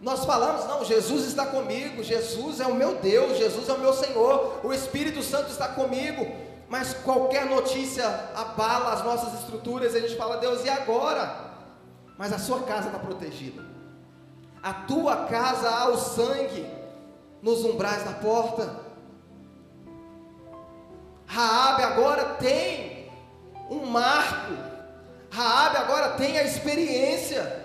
Nós 0.00 0.24
falamos, 0.24 0.66
não, 0.66 0.84
Jesus 0.84 1.26
está 1.26 1.46
comigo, 1.46 2.02
Jesus 2.02 2.60
é 2.60 2.66
o 2.66 2.74
meu 2.74 2.96
Deus, 2.96 3.38
Jesus 3.38 3.68
é 3.68 3.72
o 3.72 3.78
meu 3.78 3.92
Senhor, 3.92 4.60
o 4.62 4.72
Espírito 4.72 5.22
Santo 5.22 5.50
está 5.50 5.68
comigo. 5.68 6.26
mas 6.68 6.92
qualquer 6.92 7.46
notícia 7.46 8.04
abala 8.34 8.92
as 8.92 9.04
nossas 9.04 9.40
estruturas 9.40 9.94
e 9.94 9.98
a 9.98 10.00
gente 10.00 10.16
fala, 10.16 10.38
Deus, 10.38 10.64
e 10.64 10.68
agora? 10.68 11.52
Mas 12.18 12.32
a 12.32 12.38
sua 12.38 12.62
casa 12.62 12.88
está 12.88 12.98
protegida. 12.98 13.62
A 14.62 14.72
tua 14.72 15.26
casa 15.26 15.68
há 15.68 15.88
o 15.90 15.96
sangue 15.96 16.66
nos 17.42 17.64
umbrais 17.64 18.02
da 18.02 18.12
porta. 18.12 18.80
Raabe 21.26 21.82
agora 21.82 22.24
tem 22.40 23.10
um 23.70 23.86
marco. 23.86 24.73
Raabe 25.34 25.78
agora 25.78 26.10
tem 26.10 26.38
a 26.38 26.44
experiência. 26.44 27.64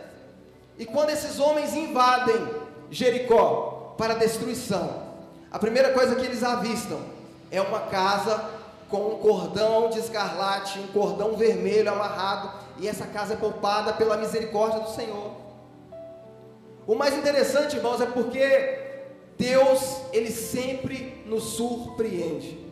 E 0.77 0.85
quando 0.85 1.11
esses 1.11 1.39
homens 1.39 1.75
invadem 1.75 2.47
Jericó 2.89 3.93
para 3.95 4.15
destruição, 4.15 5.03
a 5.51 5.59
primeira 5.59 5.93
coisa 5.93 6.15
que 6.15 6.25
eles 6.25 6.43
avistam 6.43 6.99
é 7.51 7.61
uma 7.61 7.81
casa 7.81 8.43
com 8.89 9.13
um 9.13 9.17
cordão 9.19 9.89
de 9.89 9.99
escarlate, 9.99 10.79
um 10.79 10.87
cordão 10.87 11.35
vermelho 11.35 11.91
amarrado, 11.91 12.51
e 12.79 12.87
essa 12.87 13.05
casa 13.05 13.33
é 13.33 13.37
poupada 13.37 13.93
pela 13.93 14.17
misericórdia 14.17 14.79
do 14.79 14.89
Senhor. 14.89 15.33
O 16.87 16.95
mais 16.95 17.15
interessante, 17.15 17.75
irmãos, 17.75 18.01
é 18.01 18.07
porque 18.07 18.79
Deus, 19.37 20.01
ele 20.11 20.31
sempre 20.31 21.21
nos 21.27 21.43
surpreende. 21.43 22.68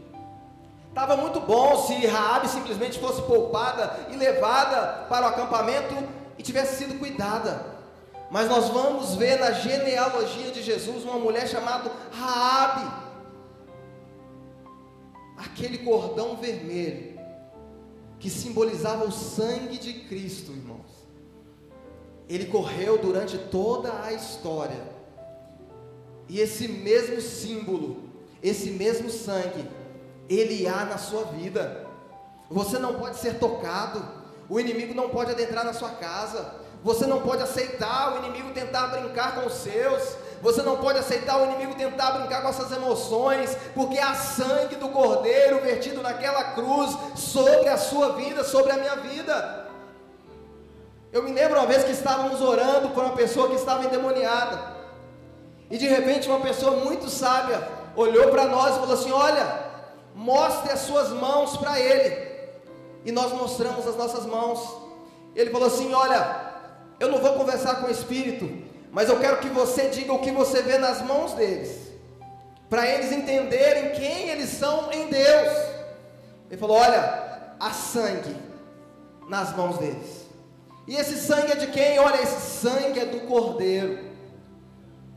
Estava 0.97 1.15
muito 1.15 1.39
bom 1.39 1.85
se 1.85 2.07
Raabe 2.07 2.49
simplesmente 2.49 2.97
fosse 2.97 3.21
poupada 3.21 4.07
e 4.11 4.15
levada 4.15 5.05
para 5.07 5.27
o 5.27 5.29
acampamento 5.29 5.93
e 6.39 6.41
tivesse 6.41 6.77
sido 6.77 6.97
cuidada. 6.97 7.63
Mas 8.31 8.49
nós 8.49 8.69
vamos 8.69 9.13
ver 9.13 9.37
na 9.37 9.51
genealogia 9.51 10.49
de 10.49 10.63
Jesus 10.63 11.03
uma 11.03 11.19
mulher 11.19 11.47
chamada 11.47 11.91
Raabe. 12.11 12.91
Aquele 15.37 15.77
cordão 15.77 16.35
vermelho 16.35 17.19
que 18.17 18.27
simbolizava 18.27 19.05
o 19.05 19.11
sangue 19.11 19.77
de 19.77 19.93
Cristo, 19.93 20.51
irmãos. 20.51 21.07
Ele 22.27 22.47
correu 22.47 22.97
durante 22.97 23.37
toda 23.37 24.01
a 24.01 24.13
história. 24.13 24.81
E 26.27 26.39
esse 26.39 26.67
mesmo 26.67 27.21
símbolo, 27.21 28.09
esse 28.41 28.71
mesmo 28.71 29.11
sangue 29.11 29.76
ele 30.29 30.67
há 30.67 30.85
na 30.85 30.97
sua 30.97 31.23
vida. 31.25 31.85
Você 32.49 32.77
não 32.79 32.95
pode 32.95 33.17
ser 33.17 33.39
tocado, 33.39 34.03
o 34.49 34.59
inimigo 34.59 34.93
não 34.93 35.09
pode 35.09 35.31
adentrar 35.31 35.65
na 35.65 35.73
sua 35.73 35.89
casa, 35.89 36.53
você 36.83 37.05
não 37.05 37.21
pode 37.21 37.43
aceitar 37.43 38.13
o 38.13 38.25
inimigo 38.25 38.53
tentar 38.53 38.87
brincar 38.87 39.35
com 39.35 39.47
os 39.47 39.53
seus, 39.53 40.15
você 40.41 40.61
não 40.61 40.77
pode 40.77 40.99
aceitar 40.99 41.37
o 41.41 41.45
inimigo 41.45 41.75
tentar 41.75 42.11
brincar 42.11 42.41
com 42.41 42.49
essas 42.49 42.71
emoções, 42.71 43.57
porque 43.73 43.97
há 43.97 44.13
sangue 44.13 44.75
do 44.75 44.89
Cordeiro 44.89 45.59
vertido 45.61 46.01
naquela 46.01 46.43
cruz 46.51 46.95
sobre 47.15 47.67
a 47.69 47.77
sua 47.77 48.13
vida, 48.13 48.43
sobre 48.43 48.71
a 48.71 48.77
minha 48.77 48.95
vida. 48.97 49.67
Eu 51.11 51.23
me 51.23 51.31
lembro 51.31 51.57
uma 51.57 51.65
vez 51.65 51.83
que 51.83 51.91
estávamos 51.91 52.41
orando 52.41 52.89
por 52.89 53.03
uma 53.03 53.15
pessoa 53.15 53.49
que 53.49 53.55
estava 53.55 53.83
endemoniada, 53.83 54.77
e 55.69 55.77
de 55.77 55.87
repente 55.87 56.29
uma 56.29 56.39
pessoa 56.39 56.77
muito 56.77 57.09
sábia 57.09 57.67
olhou 57.95 58.29
para 58.29 58.45
nós 58.45 58.75
e 58.75 58.79
falou 58.79 58.93
assim: 58.93 59.11
Olha, 59.11 59.66
mostre 60.17 60.71
as 60.71 60.79
suas 60.79 61.09
mãos 61.09 61.55
para 61.55 61.79
ele. 61.79 62.27
E 63.05 63.11
nós 63.11 63.31
mostramos 63.31 63.87
as 63.87 63.95
nossas 63.95 64.25
mãos. 64.25 64.59
Ele 65.35 65.51
falou 65.51 65.67
assim: 65.67 65.93
Olha, 65.93 66.53
eu 66.99 67.09
não 67.09 67.19
vou 67.19 67.33
conversar 67.33 67.75
com 67.75 67.87
o 67.87 67.91
Espírito, 67.91 68.49
mas 68.91 69.07
eu 69.07 69.19
quero 69.19 69.37
que 69.37 69.49
você 69.49 69.89
diga 69.89 70.11
o 70.11 70.19
que 70.19 70.31
você 70.31 70.61
vê 70.63 70.77
nas 70.79 71.01
mãos 71.01 71.33
deles, 71.33 71.91
para 72.69 72.85
eles 72.87 73.11
entenderem 73.11 73.91
quem 73.91 74.29
eles 74.29 74.49
são 74.49 74.91
em 74.91 75.07
Deus. 75.07 75.53
Ele 76.49 76.59
falou: 76.59 76.77
Olha, 76.77 77.53
há 77.59 77.71
sangue 77.71 78.35
nas 79.29 79.55
mãos 79.55 79.77
deles. 79.77 80.25
E 80.87 80.95
esse 80.95 81.17
sangue 81.17 81.51
é 81.51 81.55
de 81.55 81.67
quem? 81.67 81.99
Olha, 81.99 82.21
esse 82.21 82.41
sangue 82.41 82.99
é 82.99 83.05
do 83.05 83.27
Cordeiro. 83.27 84.07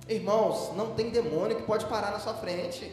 Irmãos, 0.08 0.72
não 0.76 0.90
tem 0.94 1.10
demônio 1.10 1.56
que 1.56 1.62
pode 1.62 1.86
parar 1.86 2.10
na 2.10 2.18
sua 2.18 2.34
frente 2.34 2.92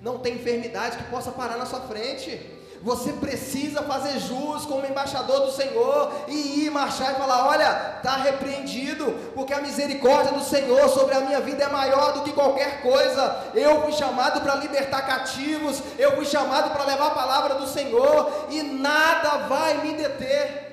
não 0.00 0.18
tem 0.18 0.34
enfermidade 0.34 0.96
que 0.96 1.04
possa 1.04 1.30
parar 1.30 1.56
na 1.56 1.66
sua 1.66 1.80
frente. 1.80 2.58
Você 2.80 3.12
precisa 3.14 3.82
fazer 3.82 4.20
jus 4.20 4.64
como 4.64 4.86
embaixador 4.86 5.40
do 5.40 5.50
Senhor 5.50 6.12
e 6.28 6.64
ir 6.64 6.70
marchar 6.70 7.12
e 7.12 7.16
falar: 7.16 7.48
olha, 7.48 7.96
está 7.96 8.16
repreendido, 8.16 9.06
porque 9.34 9.52
a 9.52 9.60
misericórdia 9.60 10.32
do 10.32 10.44
Senhor 10.44 10.88
sobre 10.88 11.16
a 11.16 11.20
minha 11.20 11.40
vida 11.40 11.64
é 11.64 11.68
maior 11.68 12.12
do 12.12 12.22
que 12.22 12.32
qualquer 12.32 12.80
coisa. 12.80 13.50
Eu 13.52 13.82
fui 13.82 13.92
chamado 13.92 14.40
para 14.40 14.54
libertar 14.54 15.02
cativos, 15.02 15.82
eu 15.98 16.14
fui 16.14 16.24
chamado 16.24 16.70
para 16.70 16.84
levar 16.84 17.08
a 17.08 17.14
palavra 17.14 17.54
do 17.56 17.66
Senhor 17.66 18.46
e 18.50 18.62
nada 18.62 19.48
vai 19.48 19.78
me 19.78 19.94
deter. 19.94 20.68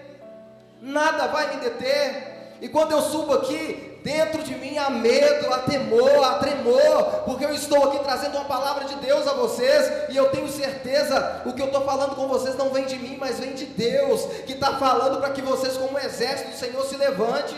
Nada 0.79 1.27
vai 1.27 1.55
me 1.55 1.61
deter. 1.61 2.57
E 2.61 2.69
quando 2.69 2.91
eu 2.91 3.01
subo 3.01 3.33
aqui, 3.33 3.94
Dentro 4.05 4.43
de 4.43 4.53
mim 4.53 4.77
há 4.77 4.87
medo, 4.87 5.51
há 5.51 5.57
temor, 5.57 6.23
há 6.23 6.35
tremor, 6.35 7.23
porque 7.25 7.43
eu 7.43 7.51
estou 7.51 7.85
aqui 7.85 8.03
trazendo 8.03 8.37
uma 8.37 8.45
palavra 8.45 8.85
de 8.85 8.93
Deus 8.97 9.27
a 9.27 9.33
vocês 9.33 9.91
e 10.09 10.15
eu 10.15 10.29
tenho 10.29 10.47
certeza, 10.47 11.41
o 11.43 11.53
que 11.53 11.59
eu 11.59 11.65
estou 11.65 11.83
falando 11.83 12.15
com 12.15 12.27
vocês 12.27 12.55
não 12.55 12.69
vem 12.69 12.85
de 12.85 12.99
mim, 12.99 13.17
mas 13.19 13.39
vem 13.39 13.53
de 13.53 13.65
Deus, 13.65 14.21
que 14.45 14.53
está 14.53 14.77
falando 14.77 15.19
para 15.19 15.31
que 15.31 15.41
vocês, 15.41 15.75
como 15.75 15.97
exército 15.97 16.51
do 16.51 16.55
Senhor, 16.55 16.85
se 16.85 16.95
levante. 16.95 17.55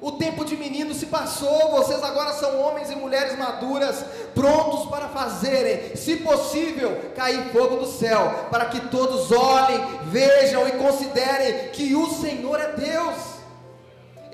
O 0.00 0.10
tempo 0.10 0.44
de 0.44 0.56
menino 0.56 0.92
se 0.92 1.06
passou, 1.06 1.70
vocês 1.70 2.02
agora 2.02 2.32
são 2.32 2.60
homens 2.62 2.90
e 2.90 2.96
mulheres 2.96 3.38
maduras, 3.38 4.04
prontos 4.34 4.90
para 4.90 5.06
fazerem, 5.10 5.94
se 5.94 6.16
possível, 6.16 7.12
cair 7.14 7.52
fogo 7.52 7.76
do 7.76 7.86
céu, 7.86 8.48
para 8.50 8.64
que 8.64 8.80
todos 8.88 9.30
olhem, 9.30 9.80
vejam 10.06 10.66
e 10.66 10.72
considerem 10.72 11.68
que 11.68 11.94
o 11.94 12.10
Senhor 12.10 12.58
é 12.58 12.72
Deus. 12.72 13.35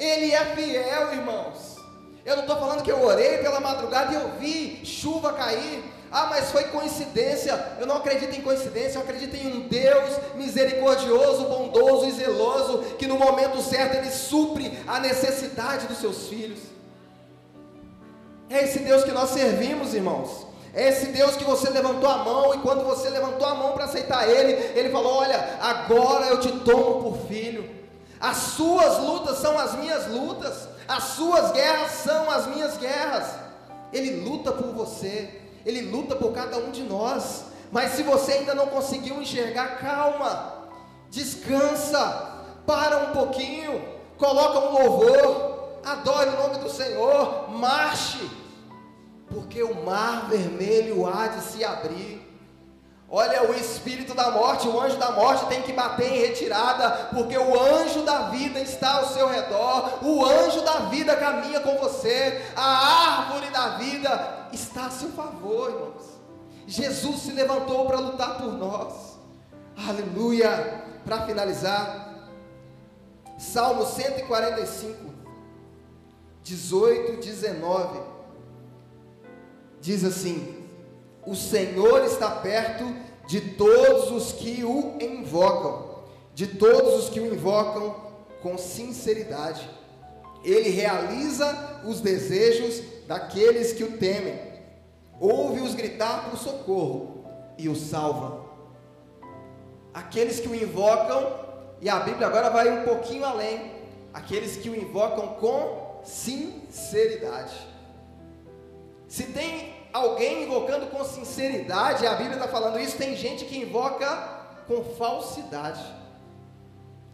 Ele 0.02 0.32
é 0.32 0.44
fiel, 0.46 1.12
irmãos. 1.12 1.76
Eu 2.24 2.34
não 2.34 2.42
estou 2.42 2.58
falando 2.58 2.82
que 2.82 2.90
eu 2.90 3.04
orei 3.04 3.38
pela 3.38 3.60
madrugada 3.60 4.12
e 4.12 4.16
eu 4.16 4.30
vi 4.40 4.80
chuva 4.84 5.32
cair. 5.32 5.84
Ah, 6.10 6.26
mas 6.26 6.50
foi 6.50 6.64
coincidência. 6.64 7.54
Eu 7.78 7.86
não 7.86 7.96
acredito 7.98 8.36
em 8.36 8.42
coincidência, 8.42 8.98
eu 8.98 9.02
acredito 9.02 9.34
em 9.36 9.46
um 9.46 9.60
Deus 9.68 10.10
misericordioso, 10.34 11.44
bondoso 11.44 12.06
e 12.06 12.10
zeloso, 12.10 12.78
que 12.98 13.06
no 13.06 13.16
momento 13.16 13.62
certo 13.62 13.96
ele 13.96 14.10
supre 14.10 14.76
a 14.88 14.98
necessidade 14.98 15.86
dos 15.86 15.98
seus 15.98 16.26
filhos. 16.28 16.58
É 18.50 18.64
esse 18.64 18.80
Deus 18.80 19.04
que 19.04 19.12
nós 19.12 19.30
servimos, 19.30 19.94
irmãos. 19.94 20.46
É 20.74 20.88
esse 20.88 21.06
Deus 21.06 21.36
que 21.36 21.44
você 21.44 21.70
levantou 21.70 22.08
a 22.08 22.18
mão 22.18 22.54
e 22.54 22.58
quando 22.58 22.84
você 22.84 23.08
levantou 23.08 23.46
a 23.46 23.54
mão 23.54 23.72
para 23.72 23.84
aceitar 23.84 24.28
Ele, 24.28 24.52
Ele 24.78 24.90
falou: 24.90 25.14
Olha, 25.14 25.58
agora 25.60 26.26
eu 26.26 26.40
te 26.40 26.50
tomo 26.60 27.02
por 27.02 27.28
filho. 27.28 27.81
As 28.22 28.36
suas 28.36 28.98
lutas 29.00 29.38
são 29.38 29.58
as 29.58 29.74
minhas 29.74 30.06
lutas, 30.06 30.68
as 30.86 31.02
suas 31.02 31.50
guerras 31.50 31.90
são 31.90 32.30
as 32.30 32.46
minhas 32.46 32.78
guerras. 32.78 33.34
Ele 33.92 34.24
luta 34.24 34.52
por 34.52 34.72
você, 34.72 35.40
ele 35.66 35.90
luta 35.90 36.14
por 36.14 36.32
cada 36.32 36.56
um 36.56 36.70
de 36.70 36.84
nós. 36.84 37.46
Mas 37.72 37.92
se 37.92 38.04
você 38.04 38.34
ainda 38.34 38.54
não 38.54 38.68
conseguiu 38.68 39.20
enxergar, 39.20 39.78
calma, 39.80 40.68
descansa, 41.10 42.30
para 42.64 42.98
um 42.98 43.12
pouquinho, 43.12 43.82
coloca 44.16 44.68
um 44.68 44.72
louvor, 44.72 45.80
adore 45.84 46.30
o 46.30 46.42
nome 46.42 46.58
do 46.58 46.70
Senhor, 46.70 47.50
marche, 47.50 48.30
porque 49.28 49.64
o 49.64 49.84
mar 49.84 50.28
vermelho 50.28 51.08
há 51.08 51.26
de 51.26 51.42
se 51.42 51.64
abrir. 51.64 52.31
Olha, 53.14 53.46
o 53.46 53.54
espírito 53.54 54.14
da 54.14 54.30
morte, 54.30 54.66
o 54.66 54.80
anjo 54.80 54.96
da 54.96 55.12
morte 55.12 55.44
tem 55.44 55.60
que 55.60 55.70
bater 55.70 56.10
em 56.10 56.18
retirada, 56.18 57.10
porque 57.12 57.36
o 57.36 57.60
anjo 57.60 58.04
da 58.04 58.30
vida 58.30 58.58
está 58.58 59.00
ao 59.00 59.08
seu 59.08 59.28
redor, 59.28 60.02
o 60.02 60.24
anjo 60.24 60.62
da 60.62 60.88
vida 60.88 61.14
caminha 61.14 61.60
com 61.60 61.76
você, 61.76 62.42
a 62.56 63.18
árvore 63.18 63.50
da 63.50 63.76
vida 63.76 64.48
está 64.50 64.86
a 64.86 64.90
seu 64.90 65.10
favor, 65.10 65.68
irmãos. 65.68 66.22
Jesus 66.66 67.20
se 67.20 67.32
levantou 67.32 67.84
para 67.84 67.98
lutar 67.98 68.38
por 68.38 68.54
nós, 68.54 69.18
aleluia. 69.86 70.80
Para 71.04 71.26
finalizar, 71.26 72.30
Salmo 73.36 73.84
145, 73.84 75.12
18, 76.42 77.20
19, 77.20 78.00
diz 79.82 80.02
assim: 80.02 80.61
o 81.26 81.34
Senhor 81.34 82.04
está 82.04 82.30
perto 82.30 82.84
de 83.26 83.40
todos 83.40 84.10
os 84.10 84.32
que 84.32 84.64
o 84.64 84.96
invocam, 85.00 86.02
de 86.34 86.46
todos 86.46 87.04
os 87.04 87.10
que 87.10 87.20
o 87.20 87.26
invocam 87.32 87.94
com 88.42 88.58
sinceridade. 88.58 89.68
Ele 90.44 90.70
realiza 90.70 91.80
os 91.84 92.00
desejos 92.00 92.82
daqueles 93.06 93.72
que 93.72 93.84
o 93.84 93.96
temem, 93.98 94.38
ouve-os 95.20 95.74
gritar 95.74 96.28
por 96.28 96.38
socorro 96.38 97.24
e 97.56 97.68
os 97.68 97.78
salva. 97.78 98.44
Aqueles 99.94 100.40
que 100.40 100.48
o 100.48 100.54
invocam, 100.54 101.40
e 101.80 101.88
a 101.88 102.00
Bíblia 102.00 102.26
agora 102.26 102.50
vai 102.50 102.80
um 102.80 102.84
pouquinho 102.84 103.24
além, 103.24 103.72
aqueles 104.12 104.56
que 104.56 104.68
o 104.68 104.76
invocam 104.76 105.28
com 105.34 106.00
sinceridade. 106.02 107.54
Se 109.06 109.24
tem 109.24 109.71
alguém 109.92 110.44
invocando 110.44 110.86
com 110.86 111.04
sinceridade, 111.04 112.06
a 112.06 112.14
Bíblia 112.14 112.36
está 112.36 112.48
falando 112.48 112.78
isso, 112.78 112.96
tem 112.96 113.16
gente 113.16 113.44
que 113.44 113.58
invoca 113.58 114.06
com 114.66 114.82
falsidade. 114.96 115.84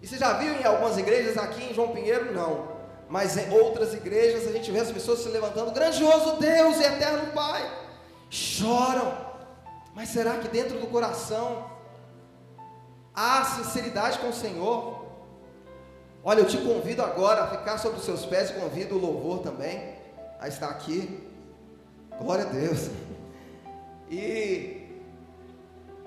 E 0.00 0.06
você 0.06 0.16
já 0.16 0.34
viu 0.34 0.54
em 0.54 0.64
algumas 0.64 0.96
igrejas, 0.96 1.36
aqui 1.36 1.64
em 1.64 1.74
João 1.74 1.88
Pinheiro, 1.88 2.32
não. 2.32 2.78
Mas 3.08 3.36
em 3.36 3.50
outras 3.50 3.94
igrejas 3.94 4.46
a 4.46 4.52
gente 4.52 4.70
vê 4.70 4.80
as 4.80 4.92
pessoas 4.92 5.20
se 5.20 5.28
levantando, 5.28 5.72
grandioso 5.72 6.36
Deus 6.36 6.78
e 6.78 6.84
eterno 6.84 7.32
Pai. 7.32 7.68
Choram. 8.30 9.26
Mas 9.94 10.10
será 10.10 10.36
que 10.36 10.48
dentro 10.48 10.78
do 10.78 10.86
coração 10.86 11.70
há 13.14 13.42
sinceridade 13.44 14.18
com 14.18 14.28
o 14.28 14.32
Senhor? 14.32 15.06
Olha, 16.22 16.40
eu 16.40 16.46
te 16.46 16.58
convido 16.58 17.02
agora 17.02 17.44
a 17.44 17.46
ficar 17.48 17.78
sobre 17.78 17.98
os 17.98 18.04
seus 18.04 18.26
pés 18.26 18.50
convido 18.50 18.96
o 18.96 18.98
louvor 18.98 19.38
também 19.38 19.96
a 20.38 20.46
estar 20.46 20.68
aqui. 20.68 21.27
Glória 22.20 22.44
a 22.44 22.48
Deus. 22.48 22.90
E 24.10 24.88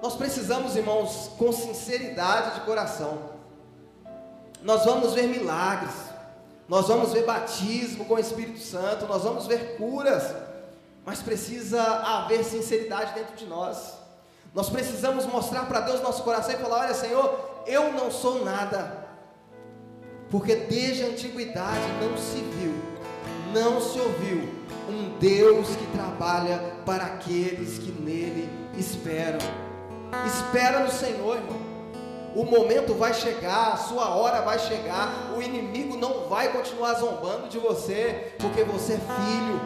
nós 0.02 0.16
precisamos, 0.16 0.76
irmãos, 0.76 1.32
com 1.38 1.54
sinceridade 1.54 2.56
de 2.56 2.62
coração. 2.66 3.32
Nós 4.62 4.84
vamos 4.84 5.14
ver 5.14 5.28
milagres, 5.28 5.94
nós 6.68 6.88
vamos 6.88 7.14
ver 7.14 7.26
batismo 7.26 8.06
com 8.06 8.16
o 8.16 8.20
Espírito 8.20 8.60
Santo, 8.60 9.08
nós 9.08 9.24
vamos 9.24 9.48
ver 9.48 9.78
curas, 9.78 10.36
mas 11.06 11.22
precisa 11.22 11.82
haver 11.82 12.44
sinceridade 12.44 13.14
dentro 13.14 13.36
de 13.36 13.46
nós. 13.46 13.94
Nós 14.54 14.70
precisamos 14.70 15.26
mostrar 15.26 15.66
para 15.66 15.80
Deus 15.80 16.02
nosso 16.02 16.24
coração 16.24 16.54
e 16.54 16.58
falar: 16.58 16.82
Olha, 16.82 16.94
Senhor, 16.94 17.64
eu 17.66 17.94
não 17.94 18.12
sou 18.12 18.44
nada, 18.44 19.08
porque 20.30 20.56
desde 20.56 21.04
a 21.04 21.08
antiguidade 21.08 21.88
não 22.02 22.18
se 22.18 22.42
viu, 22.42 22.74
não 23.54 23.80
se 23.80 23.98
ouviu 23.98 24.61
um 24.92 25.18
Deus 25.18 25.68
que 25.76 25.86
trabalha 25.88 26.62
para 26.86 27.06
aqueles 27.06 27.80
que 27.80 27.92
nele 27.92 28.50
esperam. 28.78 29.40
Espera 30.26 30.82
no 30.82 30.92
Senhor, 30.92 31.38
irmão. 31.38 31.72
O 32.36 32.46
momento 32.46 32.94
vai 32.94 33.14
chegar, 33.14 33.74
a 33.74 33.78
sua 33.78 34.16
hora 34.16 34.42
vai 34.42 34.60
chegar. 34.60 35.34
O 35.36 35.42
inimigo 35.42 35.98
não 35.98 36.28
vai 36.30 36.52
continuar 36.52 36.94
zombando 36.96 37.50
de 37.50 37.58
você, 37.58 38.34
porque 38.40 38.64
você 38.64 38.94
é 38.94 38.98
filho. 38.98 39.62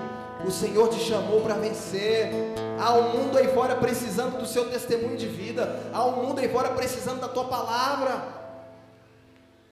O 0.46 0.52
Senhor 0.52 0.88
te 0.90 1.00
chamou 1.00 1.42
para 1.42 1.56
vencer. 1.56 2.32
Há 2.80 2.94
um 2.94 3.18
mundo 3.18 3.38
aí 3.38 3.48
fora 3.48 3.76
precisando 3.76 4.38
do 4.40 4.46
seu 4.46 4.70
testemunho 4.70 5.18
de 5.18 5.28
vida. 5.28 5.80
Há 5.94 6.06
um 6.06 6.24
mundo 6.24 6.40
aí 6.40 6.50
fora 6.50 6.70
precisando 6.70 7.22
da 7.22 7.28
tua 7.28 7.46
palavra. 7.46 8.45